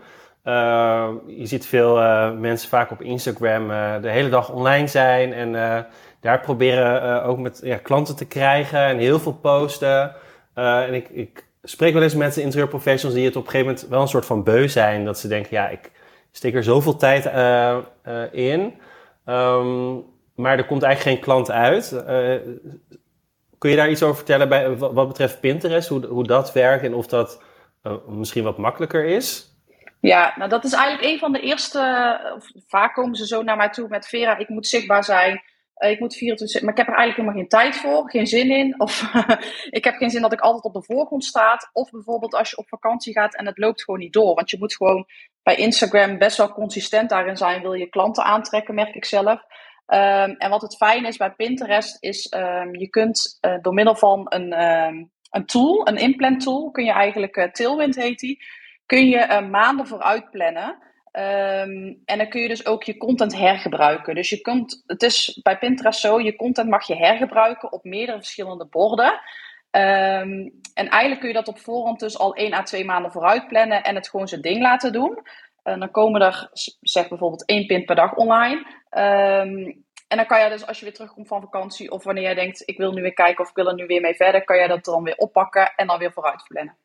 Je 1.26 1.40
ziet 1.42 1.66
veel 1.66 1.94
mensen 2.34 2.68
vaak 2.68 2.90
op 2.90 3.02
Instagram 3.02 3.68
de 4.02 4.10
hele 4.10 4.28
dag 4.28 4.50
online 4.50 4.86
zijn 4.86 5.32
en 5.32 5.52
daar 6.20 6.40
proberen 6.40 7.22
ook 7.22 7.38
met 7.38 7.60
ja, 7.62 7.76
klanten 7.76 8.16
te 8.16 8.26
krijgen 8.26 8.78
en 8.78 8.98
heel 8.98 9.18
veel 9.18 9.32
posten. 9.32 10.14
en 10.54 10.94
ik, 10.94 11.08
ik 11.08 11.46
spreek 11.62 11.92
wel 11.92 12.02
eens 12.02 12.14
met 12.14 12.34
de 12.34 12.42
interieurprofessionals 12.42 13.18
die 13.18 13.26
het 13.26 13.36
op 13.36 13.44
een 13.44 13.50
gegeven 13.50 13.72
moment 13.72 13.90
wel 13.90 14.00
een 14.00 14.08
soort 14.08 14.26
van 14.26 14.42
beu 14.42 14.68
zijn, 14.68 15.04
dat 15.04 15.18
ze 15.18 15.28
denken, 15.28 15.50
ja, 15.50 15.68
ik 15.68 15.90
steek 16.30 16.54
er 16.54 16.64
zoveel 16.64 16.96
tijd 16.96 17.30
in. 18.32 18.74
Um, 19.26 20.04
maar 20.34 20.58
er 20.58 20.66
komt 20.66 20.82
eigenlijk 20.82 21.16
geen 21.16 21.24
klant 21.24 21.50
uit. 21.50 21.88
Kun 23.58 23.70
je 23.70 23.76
daar 23.76 23.90
iets 23.90 24.02
over 24.02 24.16
vertellen 24.16 24.48
bij, 24.48 24.76
wat 24.76 25.08
betreft 25.08 25.40
Pinterest, 25.40 25.88
hoe, 25.88 26.06
hoe 26.06 26.26
dat 26.26 26.52
werkt 26.52 26.84
en 26.84 26.94
of 26.94 27.06
dat 27.06 27.42
misschien 28.08 28.44
wat 28.44 28.58
makkelijker 28.58 29.04
is? 29.04 29.53
Ja, 30.06 30.34
nou 30.36 30.50
dat 30.50 30.64
is 30.64 30.72
eigenlijk 30.72 31.12
een 31.12 31.18
van 31.18 31.32
de 31.32 31.40
eerste. 31.40 31.80
Vaak 32.66 32.94
komen 32.94 33.16
ze 33.16 33.26
zo 33.26 33.42
naar 33.42 33.56
mij 33.56 33.68
toe 33.68 33.88
met 33.88 34.08
Vera, 34.08 34.36
ik 34.36 34.48
moet 34.48 34.66
zichtbaar 34.66 35.04
zijn. 35.04 35.42
Uh, 35.78 35.90
ik 35.90 36.00
moet 36.00 36.16
24, 36.16 36.62
maar 36.62 36.70
ik 36.70 36.76
heb 36.76 36.88
er 36.88 36.94
eigenlijk 36.94 37.16
helemaal 37.16 37.40
geen 37.40 37.72
tijd 37.72 37.76
voor, 37.82 38.10
geen 38.10 38.26
zin 38.26 38.50
in. 38.50 38.74
Of 38.80 39.12
ik 39.70 39.84
heb 39.84 39.94
geen 39.94 40.10
zin 40.10 40.22
dat 40.22 40.32
ik 40.32 40.40
altijd 40.40 40.64
op 40.64 40.72
de 40.72 40.94
voorgrond 40.94 41.24
sta. 41.24 41.58
Of 41.72 41.90
bijvoorbeeld 41.90 42.34
als 42.34 42.50
je 42.50 42.56
op 42.56 42.68
vakantie 42.68 43.12
gaat 43.12 43.36
en 43.36 43.46
het 43.46 43.58
loopt 43.58 43.82
gewoon 43.84 44.00
niet 44.00 44.12
door. 44.12 44.34
Want 44.34 44.50
je 44.50 44.58
moet 44.58 44.76
gewoon 44.76 45.06
bij 45.42 45.56
Instagram 45.56 46.18
best 46.18 46.36
wel 46.36 46.52
consistent 46.52 47.10
daarin 47.10 47.36
zijn. 47.36 47.62
Wil 47.62 47.72
je 47.72 47.88
klanten 47.88 48.24
aantrekken, 48.24 48.74
merk 48.74 48.94
ik 48.94 49.04
zelf. 49.04 49.40
Um, 49.86 50.34
en 50.36 50.50
wat 50.50 50.62
het 50.62 50.76
fijn 50.76 51.04
is 51.04 51.16
bij 51.16 51.30
Pinterest 51.30 51.96
is, 52.02 52.32
um, 52.36 52.76
je 52.76 52.88
kunt 52.88 53.38
uh, 53.40 53.54
door 53.60 53.74
middel 53.74 53.96
van 53.96 54.26
een, 54.28 54.62
um, 54.62 55.10
een 55.30 55.46
tool, 55.46 55.88
een 55.88 55.96
inplan 55.96 56.38
tool, 56.38 56.70
kun 56.70 56.84
je 56.84 56.92
eigenlijk, 56.92 57.36
uh, 57.36 57.44
Tailwind 57.44 57.96
heet 57.96 58.18
die, 58.18 58.44
kun 58.86 59.08
je 59.08 59.26
uh, 59.28 59.48
maanden 59.48 59.86
vooruit 59.86 60.30
plannen. 60.30 60.78
en 62.04 62.18
dan 62.18 62.28
kun 62.28 62.40
je 62.40 62.48
dus 62.48 62.66
ook 62.66 62.82
je 62.82 62.96
content 62.96 63.36
hergebruiken. 63.36 64.14
Dus 64.14 64.30
je 64.30 64.40
kunt, 64.40 64.82
het 64.86 65.02
is 65.02 65.40
bij 65.42 65.58
Pinterest 65.58 66.00
zo, 66.00 66.20
je 66.20 66.36
content 66.36 66.68
mag 66.68 66.86
je 66.86 66.96
hergebruiken 66.96 67.72
op 67.72 67.84
meerdere 67.84 68.18
verschillende 68.18 68.66
borden. 68.66 69.20
en 69.70 70.88
eigenlijk 70.88 71.20
kun 71.20 71.28
je 71.28 71.34
dat 71.34 71.48
op 71.48 71.58
voorhand 71.58 72.00
dus 72.00 72.18
al 72.18 72.34
1 72.34 72.54
à 72.54 72.62
2 72.62 72.84
maanden 72.84 73.12
vooruit 73.12 73.46
plannen 73.46 73.82
en 73.82 73.94
het 73.94 74.08
gewoon 74.08 74.28
zijn 74.28 74.40
ding 74.40 74.62
laten 74.62 74.92
doen. 74.92 75.22
En 75.62 75.80
dan 75.80 75.90
komen 75.90 76.20
er, 76.20 76.48
zeg 76.80 77.08
bijvoorbeeld, 77.08 77.46
één 77.46 77.66
pin 77.66 77.84
per 77.84 77.96
dag 77.96 78.14
online. 78.14 78.66
Um, 78.90 79.84
en 80.08 80.16
dan 80.16 80.26
kan 80.26 80.42
je 80.42 80.48
dus 80.48 80.66
als 80.66 80.78
je 80.78 80.84
weer 80.84 80.94
terugkomt 80.94 81.28
van 81.28 81.40
vakantie 81.40 81.90
of 81.90 82.04
wanneer 82.04 82.22
jij 82.22 82.34
denkt, 82.34 82.62
ik 82.64 82.78
wil 82.78 82.92
nu 82.92 83.02
weer 83.02 83.12
kijken 83.12 83.44
of 83.44 83.50
ik 83.50 83.56
wil 83.56 83.68
er 83.68 83.74
nu 83.74 83.86
weer 83.86 84.00
mee 84.00 84.14
verder, 84.14 84.44
kan 84.44 84.58
je 84.58 84.68
dat 84.68 84.84
dan 84.84 85.02
weer 85.02 85.16
oppakken 85.16 85.72
en 85.76 85.86
dan 85.86 85.98
weer 85.98 86.12
vooruit 86.12 86.44
plannen. 86.48 86.76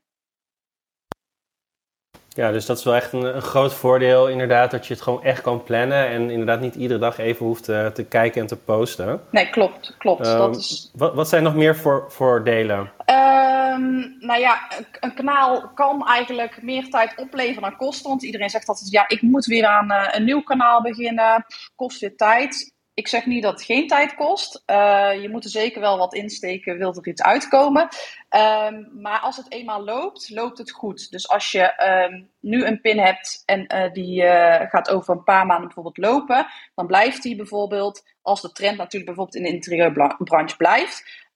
Ja, 2.40 2.52
dus 2.52 2.66
dat 2.66 2.78
is 2.78 2.84
wel 2.84 2.96
echt 2.96 3.14
een, 3.14 3.36
een, 3.36 3.42
groot 3.42 3.74
voordeel 3.74 4.28
inderdaad, 4.28 4.72
dat 4.72 4.88
je 4.88 4.94
het 4.94 5.04
gewoon 5.04 5.24
echt 5.24 5.42
kan 5.42 5.64
plannen 5.64 6.08
en 6.08 6.30
inderdaad 6.30 6.60
niet 6.60 6.76
iedere 6.76 7.00
dag 7.00 7.18
even 7.18 7.46
hoeft 7.46 7.64
te, 7.64 7.74
eh, 7.74 7.86
te 7.86 8.04
kijken 8.04 8.42
en 8.42 8.48
te 8.48 8.58
posten. 8.58 9.22
Nee, 9.32 9.50
klopt, 9.50 9.96
klopt. 9.98 10.28
Um, 10.28 10.38
dat 10.38 10.56
is... 10.56 10.92
wat, 10.94 11.14
wat 11.14 11.30
zijn 11.30 11.44
nog 11.44 11.56
meer 11.56 11.76
voor, 11.76 12.06
voordelen? 12.08 12.80
Um, 12.80 14.16
nou 14.20 14.40
ja, 14.40 14.72
een, 14.78 14.86
een, 15.00 15.14
kanaal 15.14 15.72
kan 15.74 16.08
eigenlijk 16.08 16.62
meer 16.62 16.90
tijd 16.90 17.14
opleveren 17.16 17.62
dan 17.62 17.76
kosten, 17.76 18.10
want 18.10 18.24
iedereen 18.24 18.50
zegt 18.50 18.68
altijd, 18.68 18.92
ja, 18.92 19.08
ik 19.08 19.22
moet 19.22 19.46
weer 19.46 19.66
aan 19.66 19.92
uh, 19.92 20.08
een 20.12 20.24
nieuw 20.24 20.42
kanaal 20.42 20.82
beginnen, 20.82 21.46
kost 21.76 22.00
weer 22.00 22.16
tijd 22.16 22.74
ik 23.00 23.08
zeg 23.08 23.26
niet 23.26 23.44
dat 23.44 23.52
het 23.52 23.64
geen 23.64 23.88
tijd 23.88 24.16
kost. 24.16 24.64
Uh, 24.66 25.22
je 25.22 25.30
moet 25.30 25.44
er 25.44 25.50
zeker 25.50 25.82
wel 25.82 25.98
wat 25.98 26.14
insteken, 26.14 26.78
wilt 26.78 26.98
er 26.98 27.08
iets 27.08 27.22
uitkomen. 27.22 27.82
Um, 27.82 29.02
maar 29.02 29.20
als 29.20 29.38
het 29.38 29.52
eenmaal 29.52 29.84
loopt, 29.84 30.30
loopt 30.30 30.58
het 30.58 30.72
goed. 30.72 31.12
Dus 31.12 31.30
als 31.30 31.52
je 31.52 31.84
um, 32.12 32.32
nu 32.40 32.66
een 32.66 32.82
pin 32.82 33.00
hebt 33.00 33.44
en 33.46 33.76
uh, 33.76 33.92
die 33.92 34.24
uh, 34.24 34.62
gaat 34.70 34.90
over 34.90 35.16
een 35.16 35.24
paar 35.24 35.46
maanden 35.46 35.66
bijvoorbeeld 35.66 35.98
lopen, 35.98 36.48
dan 36.76 36.88
blijft 36.88 37.24
die 37.24 37.36
bijvoorbeeld, 37.36 38.04
als 38.22 38.42
de 38.42 38.52
trend 38.52 38.78
natuurlijk 38.78 39.06
bijvoorbeeld 39.06 39.36
in 39.36 39.44
de 39.44 39.56
interieurbranche 39.56 40.58
blijft, 40.58 41.28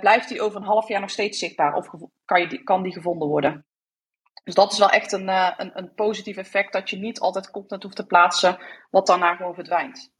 blijft 0.00 0.28
die 0.28 0.42
over 0.42 0.60
een 0.60 0.66
half 0.66 0.88
jaar 0.88 1.00
nog 1.00 1.10
steeds 1.10 1.38
zichtbaar 1.38 1.74
of 1.74 1.90
kan, 2.24 2.40
je 2.40 2.46
die, 2.46 2.62
kan 2.62 2.82
die 2.82 2.92
gevonden 2.92 3.28
worden. 3.28 3.66
Dus 4.44 4.54
dat 4.54 4.72
is 4.72 4.78
wel 4.78 4.90
echt 4.90 5.12
een, 5.12 5.28
een, 5.28 5.70
een 5.78 5.94
positief 5.94 6.36
effect 6.36 6.72
dat 6.72 6.90
je 6.90 6.96
niet 6.96 7.20
altijd 7.20 7.50
content 7.50 7.82
hoeft 7.82 7.96
te 7.96 8.06
plaatsen 8.06 8.58
wat 8.90 9.06
daarna 9.06 9.34
gewoon 9.34 9.54
verdwijnt. 9.54 10.13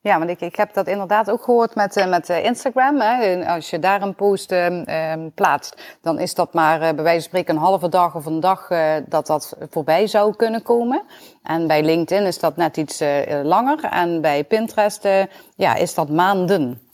Ja, 0.00 0.18
want 0.18 0.30
ik, 0.30 0.40
ik 0.40 0.56
heb 0.56 0.74
dat 0.74 0.86
inderdaad 0.86 1.30
ook 1.30 1.42
gehoord 1.42 1.74
met, 1.74 1.96
uh, 1.96 2.08
met 2.08 2.28
uh, 2.28 2.44
Instagram. 2.44 3.00
Hè. 3.00 3.46
Als 3.46 3.70
je 3.70 3.78
daar 3.78 4.02
een 4.02 4.14
post 4.14 4.52
uh, 4.52 5.16
plaatst, 5.34 5.98
dan 6.00 6.18
is 6.18 6.34
dat 6.34 6.54
maar 6.54 6.78
bij 6.78 6.94
wijze 6.94 7.20
van 7.20 7.28
spreken 7.28 7.54
een 7.54 7.60
halve 7.60 7.88
dag 7.88 8.14
of 8.14 8.26
een 8.26 8.40
dag 8.40 8.68
dat 9.06 9.26
dat 9.26 9.56
voorbij 9.70 10.06
zou 10.06 10.36
kunnen 10.36 10.62
komen. 10.62 11.02
En 11.42 11.66
bij 11.66 11.82
LinkedIn 11.82 12.26
is 12.26 12.38
dat 12.38 12.56
net 12.56 12.76
iets 12.76 13.02
langer. 13.42 13.84
En 13.84 14.20
bij 14.20 14.44
Pinterest 14.44 15.08
ja, 15.56 15.74
is 15.74 15.94
dat 15.94 16.08
maanden. 16.08 16.84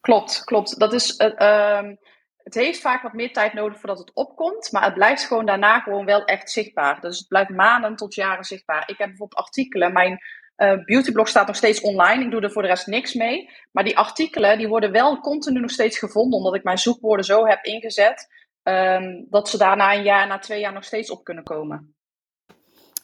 Klopt, 0.00 0.44
klopt. 0.44 0.78
Dat 0.78 0.92
is, 0.92 1.16
ehm, 1.16 1.94
het 2.36 2.54
heeft 2.54 2.80
vaak 2.80 3.02
wat 3.02 3.12
meer 3.12 3.32
tijd 3.32 3.52
nodig 3.52 3.78
voordat 3.78 3.98
het 3.98 4.14
opkomt. 4.14 4.72
Maar 4.72 4.84
het 4.84 4.94
blijft 4.94 5.24
gewoon 5.24 5.46
daarna 5.46 5.80
gewoon 5.80 6.04
wel 6.04 6.24
echt 6.24 6.50
zichtbaar. 6.50 7.00
Dus 7.00 7.18
het 7.18 7.28
blijft 7.28 7.50
maanden 7.50 7.96
tot 7.96 8.14
jaren 8.14 8.44
zichtbaar. 8.44 8.82
Ik 8.86 8.98
heb 8.98 9.08
bijvoorbeeld 9.08 9.40
artikelen. 9.40 9.92
Mijn 9.92 10.18
uh, 10.58 10.84
beautyblog 10.84 11.28
staat 11.28 11.46
nog 11.46 11.56
steeds 11.56 11.80
online. 11.80 12.24
Ik 12.24 12.30
doe 12.30 12.40
er 12.40 12.52
voor 12.52 12.62
de 12.62 12.68
rest 12.68 12.86
niks 12.86 13.14
mee. 13.14 13.50
Maar 13.72 13.84
die 13.84 13.98
artikelen 13.98 14.58
die 14.58 14.68
worden 14.68 14.92
wel 14.92 15.20
continu 15.20 15.60
nog 15.60 15.70
steeds 15.70 15.98
gevonden. 15.98 16.38
Omdat 16.38 16.54
ik 16.54 16.64
mijn 16.64 16.78
zoekwoorden 16.78 17.24
zo 17.24 17.46
heb 17.46 17.64
ingezet. 17.64 18.28
Um, 18.62 19.26
dat 19.30 19.48
ze 19.48 19.58
daar 19.58 19.76
na 19.76 19.94
een 19.94 20.02
jaar, 20.02 20.26
na 20.26 20.38
twee 20.38 20.60
jaar 20.60 20.72
nog 20.72 20.84
steeds 20.84 21.10
op 21.10 21.24
kunnen 21.24 21.44
komen. 21.44 21.94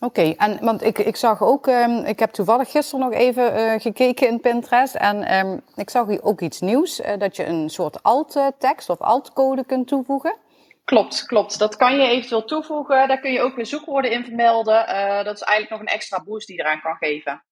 Oké, 0.01 0.35
en 0.37 0.59
want 0.61 0.83
ik, 0.83 0.99
ik 0.99 1.17
zag 1.17 1.43
ook, 1.43 1.67
um, 1.67 2.05
ik 2.05 2.19
heb 2.19 2.31
toevallig 2.31 2.71
gisteren 2.71 3.05
nog 3.05 3.19
even 3.19 3.59
uh, 3.59 3.73
gekeken 3.81 4.29
in 4.29 4.41
Pinterest. 4.41 4.95
En 4.95 5.47
um, 5.47 5.61
ik 5.77 5.91
zag 5.91 6.07
hier 6.07 6.23
ook 6.23 6.41
iets 6.41 6.61
nieuws. 6.61 7.01
Uh, 7.01 7.07
dat 7.19 7.37
je 7.37 7.47
een 7.47 7.71
soort 7.71 8.03
alt-tekst 8.03 8.91
of 8.91 9.01
alt-code 9.01 9.65
kunt 9.65 9.89
toevoegen. 9.89 10.37
Klopt, 10.85 11.27
klopt. 11.27 11.59
Dat 11.59 11.77
kan 11.77 11.97
je 11.97 12.07
eventueel 12.07 12.45
toevoegen. 12.45 13.09
Daar 13.09 13.21
kun 13.21 13.33
je 13.33 13.41
ook 13.41 13.57
weer 13.57 13.67
zoekwoorden 13.67 14.11
in 14.11 14.25
vermelden. 14.25 14.89
Uh, 14.89 15.25
dat 15.25 15.35
is 15.35 15.43
eigenlijk 15.43 15.71
nog 15.71 15.81
een 15.81 15.97
extra 15.97 16.23
boost 16.23 16.47
die 16.47 16.57
je 16.57 16.63
eraan 16.63 16.81
kan 16.81 16.97
geven. 16.97 17.45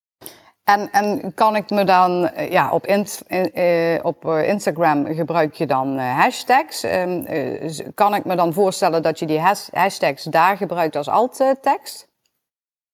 En, 0.63 0.91
en 0.91 1.33
kan 1.33 1.55
ik 1.55 1.69
me 1.69 1.83
dan, 1.83 2.27
eh, 2.27 2.51
ja, 2.51 2.71
op, 2.71 2.85
in, 2.85 3.07
uh, 3.27 3.99
op 4.05 4.25
Instagram 4.25 5.05
gebruik 5.05 5.53
je 5.53 5.65
dan 5.65 5.97
hashtags. 5.99 6.83
Uh, 6.83 7.79
kan 7.95 8.15
ik 8.15 8.25
me 8.25 8.35
dan 8.35 8.53
voorstellen 8.53 9.01
dat 9.01 9.19
je 9.19 9.25
die 9.25 9.39
has 9.39 9.69
hashtags 9.71 10.23
daar 10.23 10.57
gebruikt 10.57 10.95
als 10.95 11.07
alt-tekst? 11.07 12.07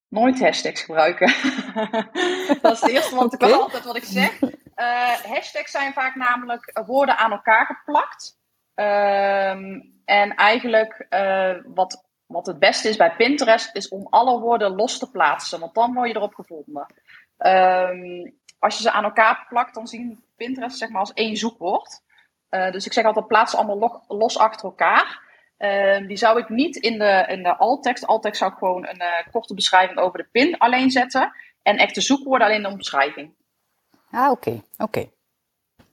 Nooit 0.08 0.40
hashtags 0.40 0.82
gebruiken. 0.82 1.34
dat 2.62 2.72
is 2.72 2.80
het 2.80 2.90
eerste 2.90 3.14
wat 3.14 3.34
okay. 3.34 3.48
ik 3.48 3.54
altijd 3.54 3.84
wat 3.84 3.96
ik 3.96 4.04
zeg. 4.04 4.38
hashtags 5.28 5.70
zijn 5.70 5.92
vaak 5.92 6.14
namelijk 6.14 6.80
woorden 6.86 7.16
aan 7.16 7.30
elkaar 7.30 7.66
geplakt. 7.66 8.38
Ehm, 8.80 9.80
en 10.04 10.34
eigenlijk 10.34 11.06
uh, 11.10 11.56
wat, 11.74 12.04
wat 12.26 12.46
het 12.46 12.58
beste 12.58 12.88
is 12.88 12.96
bij 12.96 13.14
Pinterest, 13.16 13.76
is 13.76 13.88
om 13.88 14.06
alle 14.10 14.40
woorden 14.40 14.74
los 14.74 14.98
te 14.98 15.10
plaatsen. 15.10 15.60
Want 15.60 15.74
dan 15.74 15.94
word 15.94 16.08
je 16.08 16.16
erop 16.16 16.34
gevonden. 16.34 16.86
Um, 17.38 18.34
als 18.58 18.76
je 18.76 18.82
ze 18.82 18.90
aan 18.90 19.04
elkaar 19.04 19.46
plakt, 19.48 19.74
dan 19.74 19.86
zien 19.86 20.24
Pinterest 20.36 20.78
zeg 20.78 20.88
maar 20.88 21.00
als 21.00 21.12
één 21.12 21.36
zoekwoord. 21.36 22.02
Uh, 22.50 22.70
dus 22.70 22.86
ik 22.86 22.92
zeg 22.92 23.04
altijd, 23.04 23.26
plaats 23.26 23.50
ze 23.50 23.56
allemaal 23.56 24.04
los 24.08 24.38
achter 24.38 24.64
elkaar. 24.64 25.22
Uh, 25.58 26.06
die 26.06 26.16
zou 26.16 26.38
ik 26.38 26.48
niet 26.48 26.76
in 26.76 26.98
de, 26.98 27.24
in 27.28 27.42
de 27.42 27.56
alt-tekst. 27.56 28.06
Alt-tekst 28.06 28.38
zou 28.38 28.52
ik 28.52 28.58
gewoon 28.58 28.86
een 28.86 29.02
uh, 29.02 29.32
korte 29.32 29.54
beschrijving 29.54 29.98
over 29.98 30.18
de 30.18 30.28
pin 30.32 30.58
alleen 30.58 30.90
zetten. 30.90 31.32
En 31.62 31.76
echte 31.76 32.00
zoekwoorden 32.00 32.46
alleen 32.46 32.62
in 32.62 32.68
de 32.68 32.74
omschrijving. 32.74 33.34
Ah, 34.10 34.30
oké. 34.30 34.62
Oké. 34.78 35.10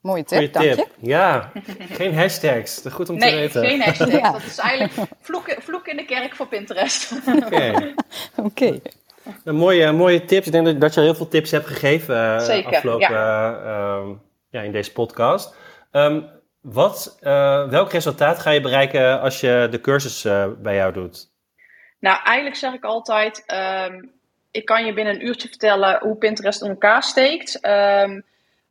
Mooie 0.08 0.24
tip, 0.24 0.54
dank 0.54 0.66
je. 0.66 0.88
Ja, 1.00 1.52
geen 1.92 2.16
hashtags. 2.16 2.82
Dat 2.82 2.94
goed 2.94 3.10
om 3.10 3.18
nee, 3.18 3.32
te 3.32 3.38
weten. 3.38 3.62
Nee, 3.62 3.70
geen 3.70 3.82
hashtags. 3.82 4.12
Ja. 4.22 4.32
Dat 4.32 4.44
is 4.44 4.58
eigenlijk 4.58 5.10
vloek, 5.22 5.56
vloek, 5.60 5.88
in 5.88 5.98
de 5.98 6.06
kerk 6.06 6.36
voor 6.36 6.48
Pinterest. 6.48 7.12
Oké. 7.44 7.72
Oké. 8.36 8.46
Okay. 8.66 8.82
Mooie, 9.44 9.92
mooie 9.92 10.26
tips. 10.26 10.46
Ik 10.46 10.52
denk 10.52 10.82
dat 10.82 10.94
je 10.94 11.00
al 11.00 11.06
heel 11.06 11.16
veel 11.16 11.28
tips 11.28 11.52
hebt 11.52 11.68
gegeven 11.68 12.16
uh, 12.16 12.40
Zeker, 12.40 12.72
afgelopen, 12.72 13.10
ja. 13.10 13.60
Uh, 13.66 14.10
ja, 14.50 14.62
in 14.62 14.72
deze 14.72 14.92
podcast. 14.92 15.56
Um, 15.92 16.30
wat, 16.62 17.18
uh, 17.22 17.70
welk 17.70 17.92
resultaat 17.92 18.40
ga 18.40 18.50
je 18.50 18.62
bereiken 18.62 19.22
als 19.22 19.40
je 19.40 19.68
de 19.72 19.82
cursus 19.82 20.22
bij 20.58 20.76
jou 20.76 20.94
doet? 20.94 21.30
Nou, 22.00 22.20
eigenlijk 22.24 22.56
zeg 22.56 22.74
ik 22.74 22.84
altijd, 22.84 23.44
um, 23.92 24.12
ik 24.52 24.66
kan 24.66 24.86
je 24.86 24.94
binnen 24.94 25.14
een 25.14 25.26
uurtje 25.26 25.48
vertellen 25.48 26.00
hoe 26.02 26.16
Pinterest 26.16 26.62
in 26.62 26.70
elkaar 26.70 27.04
steekt. 27.04 27.66
Um, 27.66 28.24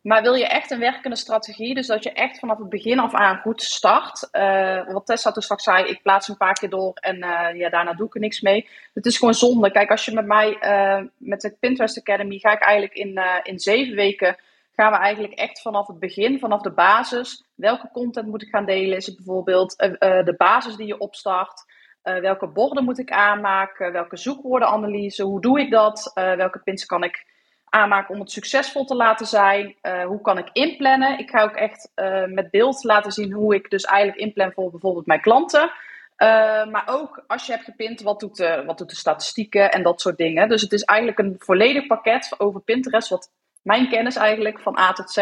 Maar 0.07 0.23
wil 0.23 0.35
je 0.35 0.47
echt 0.47 0.71
een 0.71 0.79
werkende 0.79 1.17
strategie, 1.17 1.75
dus 1.75 1.87
dat 1.87 2.03
je 2.03 2.13
echt 2.13 2.39
vanaf 2.39 2.59
het 2.59 2.69
begin 2.69 2.99
af 2.99 3.15
aan 3.15 3.41
goed 3.41 3.63
start. 3.63 4.29
Uh, 4.33 4.93
wat 4.93 5.07
Tessa 5.07 5.33
toen 5.33 5.43
straks 5.43 5.65
zei, 5.65 5.85
ik 5.85 6.03
plaats 6.03 6.29
een 6.29 6.37
paar 6.37 6.53
keer 6.53 6.71
door 6.71 6.93
en 6.95 7.17
uh, 7.17 7.49
ja, 7.55 7.69
daarna 7.69 7.95
doe 7.95 8.07
ik 8.07 8.15
er 8.15 8.21
niks 8.21 8.41
mee. 8.41 8.69
Het 8.95 9.07
is 9.07 9.19
gewoon 9.19 9.35
zonde. 9.35 9.71
Kijk, 9.71 9.91
als 9.91 10.05
je 10.05 10.15
met 10.15 10.27
mij, 10.27 10.57
uh, 10.61 11.07
met 11.17 11.41
de 11.41 11.57
Pinterest 11.61 11.99
Academy, 11.99 12.39
ga 12.39 12.53
ik 12.53 12.63
eigenlijk 12.63 12.95
in, 12.95 13.21
in 13.43 13.59
zeven 13.59 13.95
weken, 13.95 14.37
gaan 14.77 14.93
we 14.93 14.99
eigenlijk 14.99 15.35
echt 15.35 15.61
vanaf 15.61 15.87
het 15.87 15.99
begin, 15.99 16.39
vanaf 16.39 16.61
de 16.61 16.73
basis. 16.73 17.45
Welke 17.55 17.91
content 17.93 18.27
moet 18.27 18.43
ik 18.43 18.49
gaan 18.49 18.67
delen? 18.67 18.97
Is 18.97 19.07
het 19.07 19.17
bijvoorbeeld 19.17 19.77
de 19.77 20.35
basis 20.37 20.77
die 20.77 20.87
je 20.87 20.99
opstart? 20.99 21.75
welke 22.03 22.47
borden 22.47 22.85
moet 22.85 22.99
ik 22.99 23.11
aanmaken? 23.11 23.93
Welke 23.93 24.17
zoekwoordenanalyse? 24.17 25.23
Hoe 25.23 25.41
doe 25.41 25.61
ik 25.61 25.71
dat? 25.71 26.11
welke 26.15 26.59
pins 26.59 26.87
kan 26.87 27.03
ik 27.03 27.25
aanmaken 27.69 28.15
om 28.15 28.21
het 28.21 28.31
succesvol 28.31 28.85
te 28.85 28.95
laten 28.95 29.27
zijn. 29.27 29.75
Uh, 29.83 30.05
hoe 30.05 30.21
kan 30.21 30.39
ik 30.39 30.49
inplannen? 30.53 31.19
Ik 31.19 31.31
ga 31.31 31.43
ook 31.43 31.55
echt 31.55 31.91
uh, 31.97 32.25
met 32.25 32.51
beeld 32.51 32.85
laten 32.85 33.13
zien 33.13 33.33
hoe 33.33 33.55
ik 33.55 33.71
dus 33.71 33.85
eigenlijk 33.85 34.19
inplan 34.19 34.53
voor 34.53 34.71
bijvoorbeeld 34.71 35.07
mijn 35.07 35.21
klanten. 35.21 35.63
Uh, 35.63 36.67
maar 36.67 36.83
ook 36.87 37.25
als 37.27 37.47
je 37.47 37.53
hebt 37.53 37.65
gepint, 37.65 38.01
wat 38.01 38.21
doet, 38.21 38.37
de, 38.37 38.63
wat 38.67 38.79
doet 38.79 38.91
de 38.91 38.97
statistieken 38.97 39.71
en 39.71 39.83
dat 39.83 40.01
soort 40.01 40.17
dingen. 40.17 40.49
Dus 40.49 40.63
het 40.63 40.73
is 40.73 40.83
eigenlijk 40.83 41.19
een 41.19 41.35
volledig 41.39 41.87
pakket 41.87 42.35
over 42.39 42.61
Pinterest, 42.61 43.09
wat 43.09 43.31
mijn 43.63 43.89
kennis 43.89 44.17
eigenlijk 44.17 44.61
van 44.61 44.79
A 44.79 44.93
tot 44.93 45.11
Z. 45.11 45.17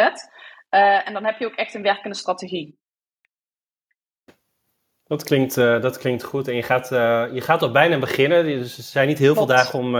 en 0.68 1.12
dan 1.12 1.24
heb 1.24 1.38
je 1.38 1.46
ook 1.46 1.54
echt 1.54 1.74
een 1.74 1.83
werkende 1.83 2.16
strategie. 2.16 2.78
Dat 5.07 5.24
klinkt, 5.24 5.54
dat 5.54 5.98
klinkt 5.98 6.22
goed. 6.22 6.48
En 6.48 6.54
je 6.54 6.62
gaat, 6.62 6.88
je 7.35 7.40
gaat 7.40 7.62
al 7.62 7.70
bijna 7.70 7.98
beginnen. 7.98 8.44
Dus 8.44 8.76
er 8.76 8.83
zijn 8.83 9.09
niet 9.09 9.18
heel 9.18 9.35
veel 9.35 9.46
dagen 9.46 9.78
om, 9.78 9.94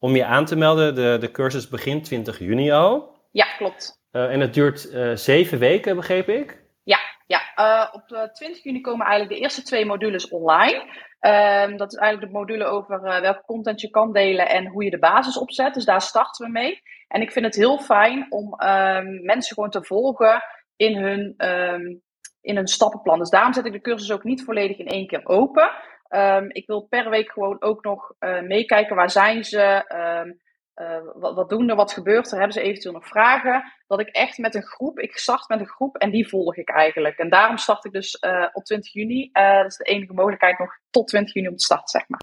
om 0.00 0.16
je 0.16 0.24
aan 0.24 0.44
te 0.44 0.56
melden. 0.56 0.94
De, 0.94 1.16
de 1.20 1.30
cursus 1.30 1.68
begint 1.68 2.04
20 2.04 2.38
juni 2.38 2.70
al. 2.70 3.18
Ja, 3.30 3.46
klopt. 3.56 3.98
Uh, 4.12 4.32
en 4.32 4.40
het 4.40 4.54
duurt 4.54 4.84
uh, 4.92 5.16
zeven 5.16 5.58
weken, 5.58 5.96
begreep 5.96 6.28
ik? 6.28 6.62
Ja, 6.82 6.98
ja. 7.26 7.40
Uh, 7.56 7.94
op 7.94 8.32
20 8.32 8.62
juni 8.62 8.80
komen 8.80 9.06
eigenlijk 9.06 9.36
de 9.36 9.42
eerste 9.42 9.62
twee 9.62 9.86
modules 9.86 10.28
online. 10.28 11.08
Ehm, 11.20 11.76
dat 11.76 11.92
is 11.92 11.98
eigenlijk 11.98 12.32
de 12.32 12.38
module 12.38 12.64
over 12.64 13.00
welke 13.02 13.42
content 13.46 13.80
je 13.80 13.90
kan 13.90 14.12
delen 14.12 14.48
en 14.48 14.66
hoe 14.66 14.84
je 14.84 14.90
de 14.90 14.98
basis 14.98 15.38
opzet. 15.38 15.74
Dus 15.74 15.84
daar 15.84 16.00
starten 16.00 16.46
we 16.46 16.52
mee. 16.52 16.82
En 17.08 17.20
ik 17.20 17.32
vind 17.32 17.44
het 17.44 17.54
heel 17.54 17.78
fijn 17.78 18.26
om 18.28 18.54
ehm, 18.54 19.24
mensen 19.24 19.54
gewoon 19.54 19.70
te 19.70 19.84
volgen 19.84 20.42
in 20.76 20.96
hun, 20.96 21.34
um, 21.48 22.02
in 22.40 22.56
hun 22.56 22.66
stappenplan. 22.66 23.18
Dus 23.18 23.30
daarom 23.30 23.52
zet 23.52 23.66
ik 23.66 23.72
de 23.72 23.80
cursus 23.80 24.12
ook 24.12 24.24
niet 24.24 24.44
volledig 24.44 24.78
in 24.78 24.86
één 24.86 25.06
keer 25.06 25.26
open. 25.26 25.70
Um, 26.10 26.50
ik 26.52 26.66
wil 26.66 26.80
per 26.80 27.10
week 27.10 27.30
gewoon 27.32 27.62
ook 27.62 27.84
nog 27.84 28.12
uh, 28.20 28.40
meekijken. 28.40 28.96
Waar 28.96 29.10
zijn 29.10 29.44
ze? 29.44 29.84
Um, 30.24 30.40
uh, 30.76 30.98
wat, 31.14 31.34
wat 31.34 31.48
doen 31.48 31.68
er? 31.68 31.76
Wat 31.76 31.92
gebeurt 31.92 32.30
er? 32.30 32.36
Hebben 32.38 32.52
ze 32.52 32.60
eventueel 32.60 32.94
nog 32.94 33.06
vragen? 33.06 33.72
Dat 33.86 34.00
ik 34.00 34.08
echt 34.08 34.38
met 34.38 34.54
een 34.54 34.62
groep, 34.62 34.98
ik 34.98 35.16
start 35.16 35.48
met 35.48 35.60
een 35.60 35.68
groep 35.68 35.96
en 35.96 36.10
die 36.10 36.28
volg 36.28 36.56
ik 36.56 36.68
eigenlijk. 36.68 37.18
En 37.18 37.30
daarom 37.30 37.56
start 37.56 37.84
ik 37.84 37.92
dus 37.92 38.18
uh, 38.20 38.46
op 38.52 38.64
20 38.64 38.92
juni. 38.92 39.30
dat 39.32 39.66
is 39.66 39.76
de 39.76 39.84
enige 39.84 40.12
mogelijkheid 40.12 40.58
nog 40.58 40.78
tot 40.90 41.06
20 41.06 41.34
juni 41.34 41.48
om 41.48 41.56
te 41.56 41.64
starten, 41.64 41.88
zeg 41.88 42.08
maar. 42.08 42.20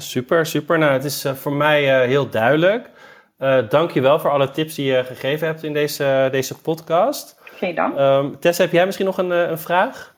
super, 0.00 0.46
super. 0.46 0.78
Nou, 0.78 0.92
het 0.92 1.04
is 1.04 1.26
voor 1.34 1.52
mij 1.52 2.06
heel 2.06 2.30
duidelijk. 2.30 2.90
Dank 3.68 3.90
je 3.90 4.00
wel 4.00 4.18
voor 4.18 4.30
alle 4.30 4.50
tips 4.50 4.74
die 4.74 4.92
je 4.92 5.04
gegeven 5.04 5.46
hebt 5.46 5.62
in 5.62 5.72
deze, 5.72 6.28
deze 6.30 6.60
podcast. 6.60 7.40
Geen 7.44 7.74
dank. 7.74 7.98
Um, 7.98 8.40
Tessa, 8.40 8.62
heb 8.62 8.72
jij 8.72 8.84
misschien 8.84 9.06
nog 9.06 9.18
een, 9.18 9.30
een 9.30 9.58
vraag? 9.58 10.13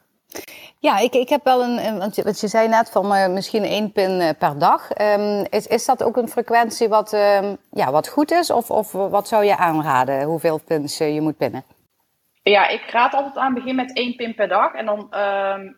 Ja, 0.86 0.98
ik, 0.98 1.14
ik 1.14 1.28
heb 1.28 1.44
wel 1.44 1.62
een, 1.62 1.98
want 1.98 2.14
je, 2.14 2.22
je 2.24 2.48
zei 2.48 2.68
net 2.68 2.90
van 2.90 3.14
uh, 3.14 3.28
misschien 3.28 3.64
één 3.64 3.92
pin 3.92 4.20
uh, 4.20 4.28
per 4.38 4.58
dag. 4.58 4.98
Um, 5.00 5.46
is, 5.50 5.66
is 5.66 5.84
dat 5.84 6.02
ook 6.02 6.16
een 6.16 6.28
frequentie 6.28 6.88
wat, 6.88 7.12
uh, 7.12 7.52
ja, 7.70 7.90
wat 7.90 8.08
goed 8.08 8.30
is? 8.30 8.50
Of, 8.50 8.70
of 8.70 8.92
wat 8.92 9.28
zou 9.28 9.44
je 9.44 9.56
aanraden, 9.56 10.22
hoeveel 10.22 10.60
pins 10.64 11.00
uh, 11.00 11.14
je 11.14 11.20
moet 11.20 11.36
pinnen? 11.36 11.64
Ja, 12.42 12.68
ik 12.68 12.90
raad 12.90 13.14
altijd 13.14 13.36
aan 13.36 13.54
begin 13.54 13.74
met 13.74 13.96
één 13.96 14.16
pin 14.16 14.34
per 14.34 14.48
dag. 14.48 14.72
En 14.72 14.86
dan, 14.86 15.14
um, 15.14 15.76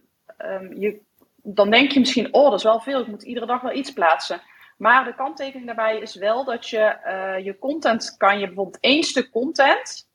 je, 0.80 1.00
dan 1.42 1.70
denk 1.70 1.90
je 1.90 1.98
misschien, 1.98 2.34
oh 2.34 2.44
dat 2.44 2.58
is 2.58 2.62
wel 2.62 2.80
veel, 2.80 3.00
ik 3.00 3.06
moet 3.06 3.22
iedere 3.22 3.46
dag 3.46 3.60
wel 3.60 3.72
iets 3.72 3.92
plaatsen. 3.92 4.40
Maar 4.76 5.04
de 5.04 5.14
kanttekening 5.14 5.66
daarbij 5.66 5.98
is 5.98 6.14
wel 6.14 6.44
dat 6.44 6.68
je 6.68 6.96
je 7.42 7.58
content 7.58 8.14
kan 8.16 8.38
je 8.38 8.46
bijvoorbeeld 8.46 8.80
één 8.80 9.02
stuk 9.02 9.30
content 9.30 10.07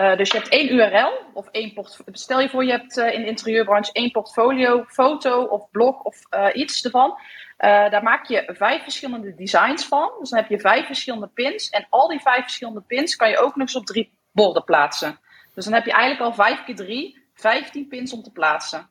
uh, 0.00 0.16
dus 0.16 0.30
je 0.30 0.36
hebt 0.38 0.48
één 0.48 0.72
URL 0.72 1.12
of 1.32 1.48
één 1.50 1.72
portfolio. 1.72 2.12
Stel 2.12 2.40
je 2.40 2.48
voor, 2.48 2.64
je 2.64 2.70
hebt 2.70 2.96
uh, 2.96 3.14
in 3.14 3.20
de 3.20 3.26
interieurbranche 3.26 3.92
één 3.92 4.10
portfolio, 4.10 4.84
foto 4.86 5.42
of 5.42 5.70
blog 5.70 6.02
of 6.02 6.16
uh, 6.34 6.46
iets 6.52 6.84
ervan. 6.84 7.18
daar 7.56 8.02
maak 8.02 8.26
je 8.26 8.50
vijf 8.56 8.82
verschillende 8.82 9.34
designs 9.34 9.86
van. 9.86 10.12
Dus 10.18 10.30
dan 10.30 10.38
heb 10.38 10.48
je 10.48 10.60
vijf 10.60 10.86
verschillende 10.86 11.26
pins. 11.26 11.68
En 11.70 11.86
al 11.90 12.08
die 12.08 12.20
vijf 12.20 12.42
verschillende 12.42 12.80
pins 12.80 13.16
kan 13.16 13.30
je 13.30 13.38
ook 13.38 13.56
nog 13.56 13.66
eens 13.66 13.76
op 13.76 13.86
drie 13.86 14.12
borden 14.32 14.64
plaatsen. 14.64 15.18
Dus 15.54 15.64
dan 15.64 15.74
heb 15.74 15.84
je 15.84 15.92
eigenlijk 15.92 16.22
al 16.22 16.44
vijf 16.44 16.64
keer 16.64 16.76
drie, 16.76 17.28
vijftien 17.34 17.88
pins 17.88 18.12
om 18.12 18.22
te 18.22 18.32
plaatsen. 18.32 18.90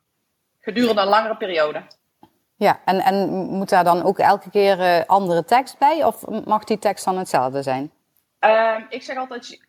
Gedurende 0.60 1.02
een 1.02 1.08
langere 1.08 1.38
periode. 1.38 1.82
Ja, 2.56 2.80
en, 2.86 3.00
en 3.00 3.30
moet 3.30 3.70
daar 3.70 3.84
dan 3.84 4.04
ook 4.04 4.20
elke 4.20 4.50
keer 4.50 5.06
andere 5.06 5.46
tekst 5.46 5.78
bij? 5.78 6.04
Of 6.04 6.28
mag 6.46 6.64
die 6.64 6.80
tekst 6.80 7.06
dan 7.06 7.18
hetzelfde 7.18 7.62
zijn? 7.62 7.92
Ehm, 8.40 8.82
ik 8.90 9.04
zeg 9.04 9.18
altijd, 9.18 9.69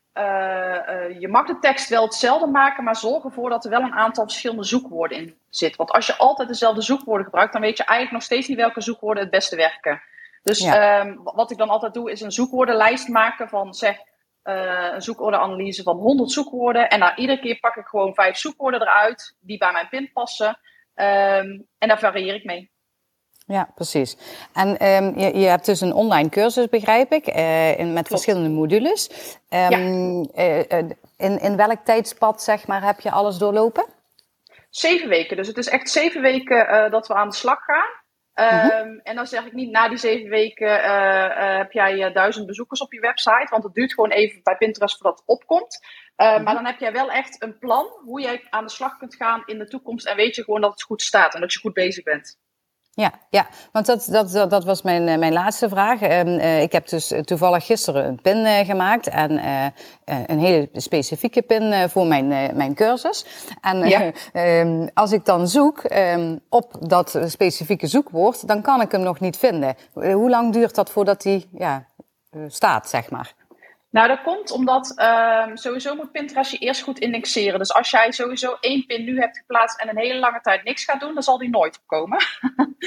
je 1.19 1.29
mag 1.31 1.47
de 1.47 1.59
tekst 1.59 1.89
wel 1.89 2.05
hetzelfde 2.05 2.47
maken, 2.47 2.85
maar 2.85 2.97
zorg 2.97 3.25
ervoor 3.25 3.51
dat 3.51 3.65
er 3.65 3.71
wel 3.71 3.83
een 3.83 3.95
aantal 3.95 4.25
verschillende 4.25 4.65
zoekwoorden 4.65 5.19
in 5.19 5.39
zit. 5.51 5.77
Want 5.77 5.91
als 5.91 6.07
je 6.07 6.17
altijd 6.17 6.49
dezelfde 6.49 6.83
zoekwoorden 6.83 7.25
gebruikt, 7.25 7.53
dan 7.53 7.63
weet 7.63 7.77
je 7.77 7.85
eigenlijk 7.85 8.13
nog 8.13 8.23
steeds 8.23 8.49
niet 8.49 8.57
welke 8.57 8.81
zoekwoorden 8.81 9.23
het 9.23 9.33
beste 9.33 9.57
werken. 9.57 10.03
Dus 10.43 10.59
ja. 10.59 11.01
um, 11.01 11.21
wat 11.23 11.51
ik 11.51 11.59
dan 11.59 11.69
altijd 11.69 11.95
doe, 11.95 12.11
is 12.11 12.21
een 12.21 12.33
zoekwoordenlijst 12.33 13.09
maken 13.09 13.49
van 13.49 13.75
zeg 13.75 13.97
uh, 14.45 14.93
een 14.93 15.03
zoekwoordenanalyse 15.03 15.83
van 15.83 15.97
100 15.97 16.31
zoekwoorden. 16.31 16.89
En 16.89 16.99
nou, 16.99 17.15
iedere 17.15 17.41
keer 17.41 17.59
pak 17.61 17.77
ik 17.77 17.87
gewoon 17.87 18.15
vijf 18.15 18.37
zoekwoorden 18.37 18.81
eruit 18.81 19.37
die 19.41 19.59
bij 19.59 19.73
mijn 19.73 19.89
pin 19.89 20.11
passen. 20.13 20.49
Um, 20.95 21.67
en 21.79 21.89
daar 21.89 21.99
varieer 21.99 22.35
ik 22.35 22.45
mee. 22.45 22.71
Ja, 23.51 23.69
precies. 23.75 24.17
En 24.53 24.69
um, 24.69 25.19
je, 25.19 25.39
je, 25.39 25.47
hebt 25.47 25.67
dus 25.67 25.81
een 25.81 25.93
online 25.93 26.29
cursus, 26.29 26.69
begrijp 26.69 27.13
ik, 27.13 27.37
uh, 27.37 27.79
in, 27.79 27.93
met 27.93 28.09
verschillende 28.09 28.49
modules. 28.49 29.11
Um, 29.51 30.29
ja. 30.35 30.65
uh, 30.73 30.89
in, 31.17 31.41
in 31.41 31.57
welk 31.57 31.85
tijdspad, 31.85 32.43
zeg 32.43 32.67
maar, 32.67 32.83
heb 32.83 33.01
je 33.01 33.11
alles 33.11 33.39
doorlopen? 33.39 33.85
Zeven 34.69 35.09
weken. 35.09 35.37
Dus 35.37 35.47
het 35.47 35.57
is 35.57 35.69
echt 35.69 35.91
zeven 35.91 36.23
weken 36.23 36.75
uh, 36.75 36.91
dat 36.91 37.09
we 37.09 37.15
aan 37.15 37.29
de 37.29 37.35
slag 37.35 37.59
gaan. 37.65 37.99
Um, 38.35 38.71
mm-hmm. 38.71 39.01
En 39.03 39.15
dan 39.15 39.27
zeg 39.27 39.47
ik 39.47 39.53
niet, 39.53 39.71
na 39.71 39.89
die 39.89 39.99
zeven 39.99 40.29
weken 40.29 40.73
heb 41.57 41.73
jij 41.73 42.13
duizend 42.13 42.47
bezoekers 42.47 42.81
op 42.81 42.93
je 42.93 43.01
website. 43.01 43.47
Want 43.51 43.65
het 43.65 43.75
duurt 43.75 43.95
gewoon 43.95 44.11
even 44.11 44.41
bij 44.43 44.57
Pinterest 44.57 44.97
voordat 44.97 45.19
het 45.19 45.29
opkomt. 45.29 45.81
Mm-hmm. 46.17 46.43
Maar 46.43 46.55
dan 46.55 46.67
heb 46.67 46.79
jij 46.79 46.93
wel 46.93 47.11
echt 47.11 47.43
een 47.43 47.59
plan 47.59 47.87
hoe 48.05 48.21
jij 48.21 48.47
aan 48.51 48.65
de 48.65 48.71
slag 48.71 48.97
kunt 48.97 49.15
gaan 49.15 49.43
in 49.47 49.59
de 49.59 49.69
toekomst. 49.69 50.07
En 50.07 50.17
weet 50.17 50.37
je 50.37 50.45
gewoon 50.45 50.61
dat 50.61 50.73
het 50.73 50.83
goed 50.83 51.03
staat 51.03 51.35
en 51.35 51.41
dat 51.41 51.53
je 51.53 51.59
goed 51.59 51.75
bezig 51.75 52.05
bent. 52.05 52.39
Ja, 53.01 53.13
ja, 53.31 53.47
want 53.73 53.87
dat, 53.87 54.09
dat, 54.11 54.51
dat 54.51 54.65
was 54.65 54.83
mijn, 54.83 55.09
eh, 55.09 55.19
mijn 55.19 55.33
laatste 55.33 55.69
vraag. 55.69 56.03
Uh, 56.03 56.63
ik 56.63 56.73
heb 56.73 56.89
dus 56.89 57.13
toevallig 57.25 57.67
gisteren 57.67 58.07
een 58.07 58.21
pin 58.23 58.37
uh, 58.37 58.59
gemaakt. 58.59 59.09
En 59.09 59.33
uh, 59.33 59.67
een 60.27 60.39
hele 60.39 60.69
specifieke 60.73 61.43
pin 61.43 61.89
voor 61.89 62.07
mijn, 62.07 62.57
mijn 62.57 62.75
cursus. 62.75 63.27
En 63.61 63.89
ja. 63.89 64.13
um, 64.61 64.89
als 64.95 65.13
ik 65.13 65.25
dan 65.25 65.49
zoek 65.49 65.85
um, 65.93 66.41
op 66.49 66.77
dat 66.81 67.19
specifieke 67.27 67.87
zoekwoord, 67.87 68.49
dan 68.49 68.63
kan 68.63 68.81
ik 68.81 68.93
hem 68.93 69.01
nog 69.01 69.21
niet 69.21 69.37
vinden. 69.37 69.75
Hoe 69.93 70.31
lang 70.31 70.53
duurt 70.53 70.75
dat 70.75 70.91
voordat 70.91 71.23
hij 71.23 71.45
ja, 71.53 71.87
staat, 72.49 72.89
zeg 72.89 73.11
maar? 73.11 73.35
Nou, 73.91 74.09
dat 74.09 74.23
komt 74.23 74.51
omdat 74.51 75.03
um, 75.47 75.57
sowieso 75.57 75.95
moet 75.95 76.13
Pinterest 76.13 76.51
je 76.51 76.59
eerst 76.59 76.83
goed 76.83 76.99
indexeren. 76.99 77.59
Dus 77.59 77.73
als 77.73 77.91
jij 77.91 78.13
sowieso 78.13 78.57
één 78.61 78.87
pin 78.87 79.05
nu 79.05 79.21
hebt 79.21 79.39
geplaatst 79.39 79.81
en 79.81 79.89
een 79.89 79.99
hele 79.99 80.19
lange 80.19 80.41
tijd 80.41 80.65
niks 80.65 80.85
gaat 80.85 81.01
doen, 81.01 81.15
dan 81.15 81.23
zal 81.23 81.39
die 81.39 81.51
nooit 81.51 81.79
opkomen. 81.79 82.19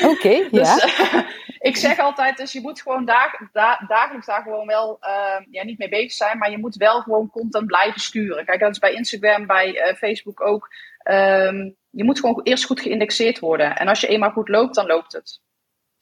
Oké, 0.04 0.08
okay, 0.08 0.50
dus, 0.52 0.76
ja. 0.76 1.14
Uh, 1.14 1.30
ik 1.70 1.78
zeg 1.78 2.00
altijd, 2.00 2.38
dus 2.38 2.52
je 2.52 2.62
moet 2.62 2.82
gewoon 2.82 3.06
dag, 3.06 3.32
da, 3.52 3.84
dagelijks 3.88 4.26
daar 4.26 4.42
gewoon 4.42 4.68
wel 4.68 5.00
uh, 5.02 5.46
ja, 5.50 5.64
niet 5.64 5.78
mee 5.78 5.90
bezig 5.90 6.12
zijn, 6.12 6.38
maar 6.38 6.52
je 6.52 6.58
moet 6.58 6.76
wel 6.76 7.02
gewoon 7.02 7.30
content 7.30 7.66
blijven 7.66 8.02
sturen. 8.02 8.46
Kijk, 8.46 8.60
dat 8.60 8.72
is 8.72 8.80
bij 8.80 8.94
Instagram, 8.94 9.48
bij 9.48 9.76
uh, 9.76 9.94
Facebook 9.94 10.42
ook. 10.42 10.70
Um, 11.04 11.76
je 11.90 12.04
moet 12.04 12.20
gewoon 12.20 12.42
eerst 12.44 12.66
goed 12.66 12.82
geïndexeerd 12.82 13.40
worden. 13.40 13.76
En 13.76 13.88
als 13.88 14.02
je 14.02 14.08
eenmaal 14.08 14.32
goed 14.32 14.50
loopt, 14.50 14.76
dan 14.76 14.86
loopt 14.86 15.14
het. 15.14 15.42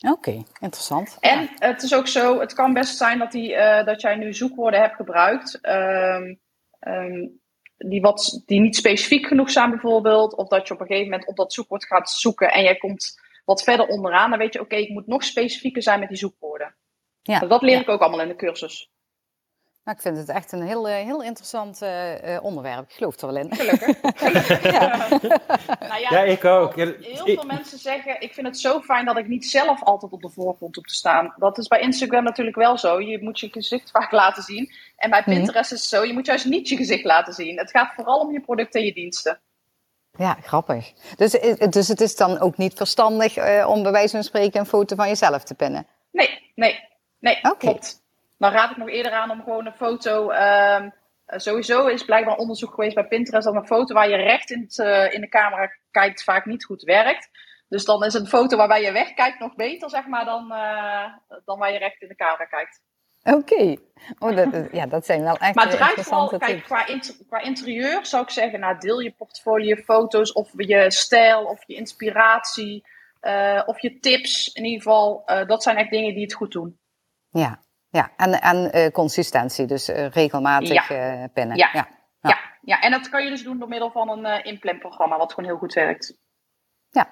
Oké, 0.09 0.43
interessant. 0.59 1.17
En 1.19 1.41
ja. 1.41 1.49
het 1.55 1.83
is 1.83 1.93
ook 1.93 2.07
zo, 2.07 2.39
het 2.39 2.53
kan 2.53 2.73
best 2.73 2.97
zijn 2.97 3.19
dat, 3.19 3.31
die, 3.31 3.51
uh, 3.51 3.85
dat 3.85 4.01
jij 4.01 4.15
nu 4.15 4.33
zoekwoorden 4.33 4.81
hebt 4.81 4.95
gebruikt. 4.95 5.59
Um, 5.61 6.39
um, 6.79 7.41
die, 7.77 8.01
wat, 8.01 8.43
die 8.45 8.59
niet 8.59 8.75
specifiek 8.75 9.27
genoeg 9.27 9.51
zijn 9.51 9.69
bijvoorbeeld. 9.69 10.35
Of 10.35 10.47
dat 10.47 10.67
je 10.67 10.73
op 10.73 10.79
een 10.79 10.85
gegeven 10.85 11.09
moment 11.09 11.29
op 11.29 11.35
dat 11.35 11.53
zoekwoord 11.53 11.85
gaat 11.85 12.09
zoeken 12.09 12.51
en 12.51 12.63
jij 12.63 12.75
komt 12.75 13.19
wat 13.45 13.63
verder 13.63 13.87
onderaan. 13.87 14.29
Dan 14.29 14.39
weet 14.39 14.53
je, 14.53 14.59
oké, 14.59 14.73
okay, 14.73 14.85
ik 14.85 14.93
moet 14.93 15.07
nog 15.07 15.23
specifieker 15.23 15.83
zijn 15.83 15.99
met 15.99 16.09
die 16.09 16.17
zoekwoorden. 16.17 16.75
Ja. 17.21 17.39
dat 17.39 17.61
leer 17.61 17.75
ja. 17.75 17.81
ik 17.81 17.89
ook 17.89 18.01
allemaal 18.01 18.21
in 18.21 18.27
de 18.27 18.35
cursus. 18.35 18.91
Nou, 19.83 19.97
ik 19.97 20.03
vind 20.03 20.17
het 20.17 20.29
echt 20.29 20.51
een 20.51 20.61
heel, 20.61 20.85
heel 20.85 21.23
interessant 21.23 21.81
uh, 21.81 22.43
onderwerp. 22.43 22.89
Ik 22.89 22.95
geloof 22.95 23.21
er 23.21 23.27
wel 23.27 23.37
in. 23.37 23.55
Gelukkig. 23.55 24.63
ja. 24.71 25.07
nou 25.79 25.99
ja, 25.99 26.09
ja, 26.09 26.19
ik 26.19 26.45
ook. 26.45 26.75
Heel 26.75 27.25
veel 27.25 27.43
mensen 27.43 27.77
zeggen, 27.77 28.21
ik 28.21 28.33
vind 28.33 28.47
het 28.47 28.59
zo 28.59 28.81
fijn 28.81 29.05
dat 29.05 29.17
ik 29.17 29.27
niet 29.27 29.45
zelf 29.45 29.83
altijd 29.83 30.11
op 30.11 30.21
de 30.21 30.29
voorgrond 30.29 30.77
op 30.77 30.85
te 30.85 30.93
staan. 30.93 31.33
Dat 31.37 31.57
is 31.57 31.67
bij 31.67 31.79
Instagram 31.79 32.23
natuurlijk 32.23 32.57
wel 32.57 32.77
zo. 32.77 32.99
Je 32.99 33.23
moet 33.23 33.39
je 33.39 33.49
gezicht 33.49 33.91
vaak 33.97 34.11
laten 34.11 34.43
zien. 34.43 34.73
En 34.95 35.09
bij 35.09 35.21
mhm. 35.25 35.29
Pinterest 35.29 35.71
is 35.71 35.79
het 35.79 35.89
zo, 35.89 36.03
je 36.03 36.13
moet 36.13 36.25
juist 36.25 36.45
niet 36.45 36.69
je 36.69 36.75
gezicht 36.75 37.03
laten 37.03 37.33
zien. 37.33 37.57
Het 37.57 37.71
gaat 37.71 37.93
vooral 37.93 38.19
om 38.19 38.31
je 38.31 38.41
producten 38.41 38.79
en 38.79 38.85
je 38.85 38.93
diensten. 38.93 39.39
Ja, 40.17 40.37
grappig. 40.41 40.93
Dus, 41.15 41.31
dus 41.69 41.87
het 41.87 42.01
is 42.01 42.15
dan 42.15 42.39
ook 42.39 42.57
niet 42.57 42.73
verstandig 42.73 43.37
uh, 43.37 43.67
om 43.69 43.83
bij 43.83 43.91
wijze 43.91 44.15
van 44.15 44.23
spreken 44.23 44.59
een 44.59 44.65
foto 44.65 44.95
van 44.95 45.07
jezelf 45.07 45.43
te 45.43 45.53
pinnen? 45.53 45.87
Nee, 46.11 46.51
nee, 46.55 46.79
nee, 47.19 47.37
okay. 47.37 47.57
klopt. 47.57 48.00
Dan 48.41 48.51
raad 48.51 48.71
ik 48.71 48.77
nog 48.77 48.89
eerder 48.89 49.11
aan 49.11 49.31
om 49.31 49.43
gewoon 49.43 49.65
een 49.65 49.73
foto. 49.73 50.31
Uh, 50.31 50.85
sowieso 51.25 51.87
is 51.87 52.05
blijkbaar 52.05 52.35
onderzoek 52.35 52.73
geweest 52.73 52.95
bij 52.95 53.07
Pinterest 53.07 53.45
dat 53.45 53.55
een 53.55 53.65
foto 53.65 53.93
waar 53.93 54.09
je 54.09 54.15
recht 54.15 54.51
in, 54.51 54.61
het, 54.61 54.77
uh, 54.77 55.13
in 55.13 55.21
de 55.21 55.29
camera 55.29 55.71
kijkt 55.91 56.23
vaak 56.23 56.45
niet 56.45 56.65
goed 56.65 56.81
werkt. 56.81 57.29
Dus 57.67 57.85
dan 57.85 58.03
is 58.03 58.13
een 58.13 58.27
foto 58.27 58.57
waarbij 58.57 58.81
je 58.81 58.91
wegkijkt 58.91 59.39
nog 59.39 59.55
beter, 59.55 59.89
zeg 59.89 60.05
maar, 60.07 60.25
dan, 60.25 60.51
uh, 60.51 61.05
dan 61.45 61.59
waar 61.59 61.71
je 61.71 61.77
recht 61.77 62.01
in 62.01 62.07
de 62.07 62.15
camera 62.15 62.45
kijkt. 62.45 62.81
Oké, 63.23 63.53
okay. 63.53 63.79
oh, 64.19 64.35
dat, 64.35 64.71
ja, 64.71 64.85
dat 64.85 65.05
zijn 65.05 65.23
wel 65.23 65.37
echt 65.37 65.55
Maar 65.55 65.67
het 65.67 65.75
draait 65.75 66.01
vooral, 66.01 66.37
kijk, 66.37 66.63
qua, 66.63 66.87
inter, 66.87 67.15
qua 67.27 67.41
interieur 67.41 68.05
zou 68.05 68.23
ik 68.23 68.29
zeggen, 68.29 68.59
nou, 68.59 68.77
deel 68.77 68.99
je 68.99 69.11
portfolio, 69.11 69.75
foto's 69.75 70.31
of 70.31 70.49
je 70.55 70.91
stijl 70.91 71.43
of 71.43 71.63
je 71.65 71.75
inspiratie 71.75 72.87
uh, 73.21 73.61
of 73.65 73.81
je 73.81 73.99
tips. 73.99 74.53
In 74.53 74.63
ieder 74.63 74.81
geval, 74.81 75.23
dat 75.47 75.63
zijn 75.63 75.77
echt 75.77 75.89
dingen 75.89 76.13
die 76.13 76.23
het 76.23 76.33
goed 76.33 76.51
doen. 76.51 76.79
Ja, 77.29 77.59
ja, 77.91 78.11
en, 78.17 78.41
en 78.41 78.77
uh, 78.77 78.87
consistentie, 78.87 79.65
dus 79.65 79.89
uh, 79.89 80.09
regelmatig 80.09 80.87
ja. 80.89 81.21
Uh, 81.21 81.25
pinnen. 81.33 81.57
Ja. 81.57 81.69
Ja. 81.73 81.87
ja. 82.21 82.37
Ja. 82.61 82.81
en 82.81 82.91
dat 82.91 83.09
kan 83.09 83.23
je 83.23 83.29
dus 83.29 83.43
doen 83.43 83.59
door 83.59 83.67
middel 83.67 83.91
van 83.91 84.09
een 84.09 84.25
uh, 84.25 84.45
inplantprogramma, 84.45 85.17
wat 85.17 85.33
gewoon 85.33 85.49
heel 85.49 85.59
goed 85.59 85.73
werkt. 85.73 86.17
Ja, 86.89 87.07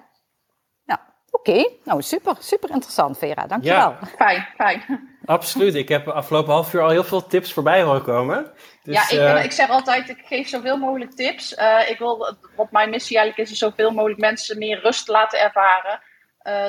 ja. 0.84 1.00
oké. 1.30 1.50
Okay. 1.50 1.78
Nou, 1.84 2.02
super, 2.02 2.36
super 2.38 2.70
interessant, 2.70 3.18
Vera. 3.18 3.46
Dankjewel. 3.46 3.90
Ja. 3.90 3.98
Fijn, 4.16 4.48
fijn. 4.56 5.08
Absoluut. 5.24 5.74
Ik 5.74 5.88
heb 5.88 6.08
afgelopen 6.08 6.52
half 6.52 6.74
uur 6.74 6.82
al 6.82 6.90
heel 6.90 7.04
veel 7.04 7.26
tips 7.26 7.52
voorbij 7.52 7.82
horen 7.82 8.02
komen. 8.02 8.52
Dus, 8.82 9.10
ja, 9.10 9.36
ik, 9.38 9.44
ik, 9.44 9.52
zeg 9.52 9.68
altijd, 9.68 10.08
ik 10.08 10.22
geef 10.24 10.48
zoveel 10.48 10.76
mogelijk 10.76 11.10
tips. 11.10 11.52
ik 11.88 11.96
wil, 11.98 12.36
wat 12.56 12.70
mijn 12.70 12.90
missie 12.90 13.16
eigenlijk 13.16 13.48
is, 13.48 13.54
is 13.54 13.60
zoveel 13.60 13.90
mogelijk 13.90 14.20
mensen 14.20 14.58
meer 14.58 14.80
rust 14.80 15.08
laten 15.08 15.40
ervaren 15.40 16.02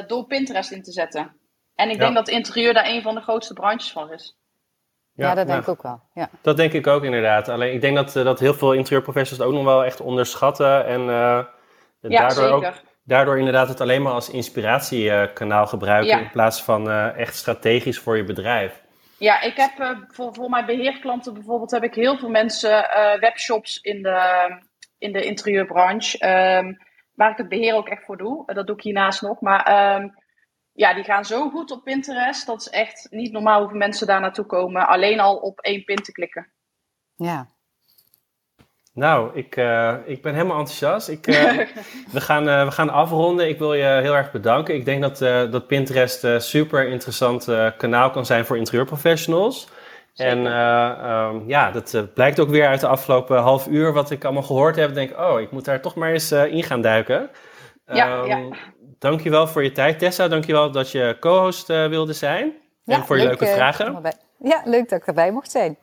door 0.07 0.25
Pinterest 0.25 0.71
in 0.71 0.83
te 0.83 0.91
zetten. 0.91 1.40
En 1.81 1.89
ik 1.89 1.99
denk 1.99 2.15
dat 2.15 2.29
interieur 2.29 2.73
daar 2.73 2.85
een 2.85 3.01
van 3.01 3.15
de 3.15 3.21
grootste 3.21 3.53
branches 3.53 3.91
van 3.91 4.11
is. 4.11 4.37
Ja, 5.13 5.27
ja 5.27 5.35
dat 5.35 5.47
denk 5.47 5.61
ik 5.61 5.67
ook 5.67 5.83
wel. 5.83 6.01
Ja. 6.13 6.29
Dat 6.41 6.57
denk 6.57 6.73
ik 6.73 6.87
ook 6.87 7.03
inderdaad. 7.03 7.49
Alleen 7.49 7.73
ik 7.73 7.81
denk 7.81 7.95
dat, 7.95 8.15
eh, 8.15 8.23
dat 8.23 8.39
heel 8.39 8.53
veel 8.53 8.73
interieurprofessionals 8.73 9.43
het 9.43 9.47
ook 9.47 9.63
nog 9.63 9.73
wel 9.73 9.85
echt 9.85 10.01
onderschatten. 10.01 10.85
En 10.85 11.01
uh, 11.01 11.43
daardoor, 12.01 12.49
ook, 12.49 12.71
daardoor 13.03 13.37
inderdaad 13.37 13.67
het 13.67 13.81
alleen 13.81 14.01
maar 14.01 14.13
als 14.13 14.29
inspiratiekanaal 14.29 15.67
gebruiken. 15.67 16.19
In 16.19 16.29
plaats 16.31 16.63
van 16.63 16.87
uh, 16.87 17.17
echt 17.17 17.35
strategisch 17.35 17.99
voor 17.99 18.17
je 18.17 18.23
bedrijf. 18.23 18.81
Ja, 19.17 19.41
ik 19.41 19.55
heb 19.55 19.79
uh, 19.79 19.89
voor, 20.07 20.33
voor 20.33 20.49
mijn 20.49 20.65
beheerklanten 20.65 21.33
bijvoorbeeld 21.33 21.71
heb 21.71 21.83
ik 21.83 21.95
heel 21.95 22.17
veel 22.17 22.29
mensen 22.29 22.85
webshops 23.19 23.81
in 23.81 24.01
de, 24.01 24.49
in 24.97 25.11
de 25.11 25.23
interieurbranche. 25.23 26.27
Um, 26.57 26.77
waar 27.15 27.31
ik 27.31 27.37
het 27.37 27.49
beheer 27.49 27.75
ook 27.75 27.89
echt 27.89 28.03
voor 28.03 28.17
doe. 28.17 28.53
dat 28.53 28.67
doe 28.67 28.75
ik 28.75 28.83
hiernaast 28.83 29.21
nog. 29.21 29.41
Maar 29.41 29.95
um, 29.95 30.13
ja, 30.73 30.93
die 30.93 31.03
gaan 31.03 31.25
zo 31.25 31.49
goed 31.49 31.71
op 31.71 31.83
Pinterest. 31.83 32.45
Dat 32.45 32.61
is 32.61 32.69
echt 32.69 33.07
niet 33.09 33.31
normaal 33.31 33.59
hoeveel 33.59 33.77
mensen 33.77 34.07
daar 34.07 34.21
naartoe 34.21 34.45
komen. 34.45 34.87
Alleen 34.87 35.19
al 35.19 35.35
op 35.35 35.59
één 35.59 35.83
pin 35.83 35.95
te 35.95 36.11
klikken. 36.11 36.51
Ja. 37.15 37.47
Nou, 38.93 39.35
ik, 39.37 39.55
uh, 39.55 39.95
ik 40.05 40.21
ben 40.21 40.33
helemaal 40.33 40.57
enthousiast. 40.57 41.09
Ik, 41.09 41.27
uh, 41.27 41.35
we, 42.15 42.21
gaan, 42.21 42.47
uh, 42.47 42.65
we 42.65 42.71
gaan 42.71 42.89
afronden. 42.89 43.49
Ik 43.49 43.57
wil 43.57 43.73
je 43.73 43.83
heel 43.83 44.15
erg 44.15 44.31
bedanken. 44.31 44.75
Ik 44.75 44.85
denk 44.85 45.01
dat, 45.01 45.17
dat 45.51 45.67
Pinterest 45.67 46.23
een 46.23 46.41
super 46.41 46.87
interessant 46.87 47.47
kanaal 47.77 48.09
kan 48.09 48.25
zijn 48.25 48.45
voor 48.45 48.57
interieurprofessionals. 48.57 49.69
Zeker. 50.13 50.31
En 50.31 50.45
um, 51.05 51.43
ja, 51.47 51.71
dat 51.71 52.13
blijkt 52.13 52.39
ook 52.39 52.49
weer 52.49 52.67
uit 52.67 52.79
de 52.79 52.87
afgelopen 52.87 53.37
half 53.37 53.67
uur 53.67 53.93
wat 53.93 54.11
ik 54.11 54.23
allemaal 54.23 54.43
gehoord 54.43 54.75
heb. 54.75 54.93
Denk, 54.93 55.19
oh, 55.19 55.39
ik 55.39 55.51
moet 55.51 55.65
daar 55.65 55.81
toch 55.81 55.95
maar 55.95 56.11
eens 56.11 56.31
in 56.31 56.63
gaan 56.63 56.81
duiken. 56.81 57.29
Ja, 57.85 58.17
um, 58.17 58.25
ja. 58.25 58.39
Dankjewel 59.01 59.47
voor 59.47 59.63
je 59.63 59.71
tijd, 59.71 59.99
Tessa. 59.99 60.27
Dankjewel 60.27 60.71
dat 60.71 60.91
je 60.91 61.17
co-host 61.19 61.69
uh, 61.69 61.87
wilde 61.87 62.13
zijn. 62.13 62.53
Ja, 62.83 62.95
en 62.95 63.05
voor 63.05 63.17
je 63.17 63.23
leuke 63.23 63.45
uh, 63.45 63.53
vragen. 63.53 64.01
Ja, 64.39 64.61
leuk 64.65 64.89
dat 64.89 64.99
ik 64.99 65.07
erbij 65.07 65.31
mocht 65.31 65.51
zijn. 65.51 65.77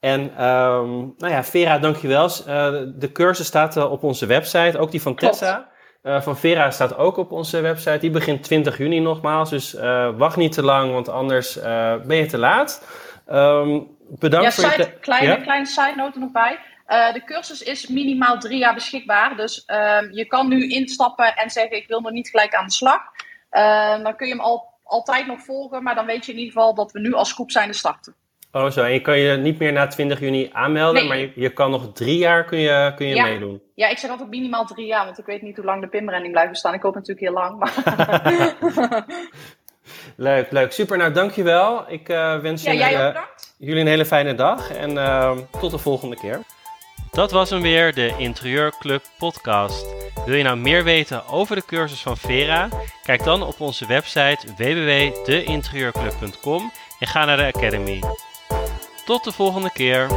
En 0.00 0.20
um, 0.20 1.14
nou 1.18 1.32
ja, 1.32 1.44
Vera, 1.44 1.78
dankjewel. 1.78 2.24
Uh, 2.24 2.46
de 2.94 3.12
cursus 3.12 3.46
staat 3.46 3.76
op 3.76 4.02
onze 4.02 4.26
website, 4.26 4.78
ook 4.78 4.90
die 4.90 5.02
van 5.02 5.14
Tessa. 5.14 5.68
van 6.02 6.36
Vera 6.36 6.70
staat 6.70 6.96
ook 6.96 7.16
op 7.16 7.32
onze 7.32 7.60
website. 7.60 7.98
Die 7.98 8.10
begint 8.10 8.42
20 8.42 8.78
juni 8.78 9.00
nogmaals. 9.00 9.50
Dus 9.50 9.72
wacht 10.16 10.36
niet 10.36 10.52
te 10.52 10.62
lang, 10.62 10.92
want 10.92 11.08
anders 11.08 11.60
ben 12.06 12.16
je 12.16 12.26
te 12.26 12.38
laat. 12.38 12.86
Um, 13.30 13.96
bedankt 14.08 14.56
ja, 14.56 14.68
voor 14.68 14.80
je... 14.80 14.92
Kleine, 15.00 15.28
ja? 15.28 15.36
kleine 15.36 15.66
side 15.66 15.94
note 15.96 16.14
er 16.14 16.20
nog 16.20 16.32
bij. 16.32 16.58
Uh, 16.92 17.12
de 17.12 17.24
cursus 17.24 17.62
is 17.62 17.86
minimaal 17.86 18.38
drie 18.38 18.58
jaar 18.58 18.74
beschikbaar. 18.74 19.36
Dus 19.36 19.64
uh, 19.66 19.98
je 20.10 20.26
kan 20.26 20.48
nu 20.48 20.68
instappen 20.68 21.36
en 21.36 21.50
zeggen: 21.50 21.76
Ik 21.76 21.88
wil 21.88 22.00
nog 22.00 22.12
niet 22.12 22.28
gelijk 22.28 22.54
aan 22.54 22.66
de 22.66 22.72
slag. 22.72 23.00
Uh, 23.50 24.02
dan 24.02 24.16
kun 24.16 24.26
je 24.26 24.32
hem 24.32 24.42
al, 24.42 24.72
altijd 24.84 25.26
nog 25.26 25.40
volgen, 25.40 25.82
maar 25.82 25.94
dan 25.94 26.06
weet 26.06 26.26
je 26.26 26.32
in 26.32 26.38
ieder 26.38 26.52
geval 26.52 26.74
dat 26.74 26.92
we 26.92 27.00
nu 27.00 27.12
als 27.12 27.32
groep 27.32 27.50
zijn 27.50 27.70
te 27.70 27.78
starten. 27.78 28.14
Oh, 28.52 28.70
zo. 28.70 28.82
En 28.84 28.92
je 28.92 29.00
kan 29.00 29.18
je 29.18 29.36
niet 29.36 29.58
meer 29.58 29.72
na 29.72 29.86
20 29.86 30.20
juni 30.20 30.50
aanmelden, 30.52 31.00
nee. 31.00 31.08
maar 31.08 31.18
je, 31.18 31.32
je, 31.34 31.52
kan 31.52 31.70
nog 31.70 31.92
drie 31.92 32.18
jaar 32.18 32.44
kun 32.44 32.58
je, 32.58 32.92
kun 32.96 33.06
je 33.06 33.14
ja. 33.14 33.24
meedoen. 33.24 33.62
Ja, 33.74 33.88
ik 33.88 33.98
zeg 33.98 34.10
altijd 34.10 34.28
minimaal 34.28 34.66
drie 34.66 34.86
jaar, 34.86 35.04
want 35.04 35.18
ik 35.18 35.26
weet 35.26 35.42
niet 35.42 35.56
hoe 35.56 35.64
lang 35.64 35.80
de 35.80 35.88
pinbranding 35.88 36.32
blijft 36.32 36.50
bestaan. 36.50 36.74
Ik 36.74 36.82
hoop 36.82 36.94
natuurlijk 36.94 37.20
heel 37.20 37.32
lang. 37.32 37.58
Maar 37.58 37.72
leuk, 40.16 40.50
leuk. 40.50 40.72
Super. 40.72 40.96
Nou, 40.96 41.12
dankjewel. 41.12 41.90
Ik 41.90 42.08
uh, 42.08 42.38
wens 42.38 42.62
ja, 42.62 42.72
jullie, 42.72 43.12
jullie, 43.58 43.80
een 43.80 43.86
hele 43.86 44.06
fijne 44.06 44.34
dag 44.34 44.72
en 44.72 44.90
uh, 44.90 45.38
tot 45.60 45.70
de 45.70 45.78
volgende 45.78 46.16
keer. 46.16 46.40
Dat 47.12 47.30
was 47.30 47.50
hem 47.50 47.62
weer, 47.62 47.94
de 47.94 48.14
Interieurclub 48.18 49.04
podcast. 49.18 49.86
Wil 50.26 50.34
je 50.34 50.42
nou 50.42 50.56
meer 50.56 50.84
weten 50.84 51.26
over 51.26 51.56
de 51.56 51.64
cursus 51.64 52.00
van 52.00 52.16
Vera? 52.16 52.68
Kijk 53.02 53.24
dan 53.24 53.42
op 53.42 53.60
onze 53.60 53.86
website 53.86 54.38
www.deinterieurclub.com 54.56 56.72
en 56.98 57.06
ga 57.06 57.24
naar 57.24 57.36
de 57.36 57.52
Academy. 57.54 58.02
Tot 59.04 59.24
de 59.24 59.32
volgende 59.32 59.70
keer. 59.72 60.08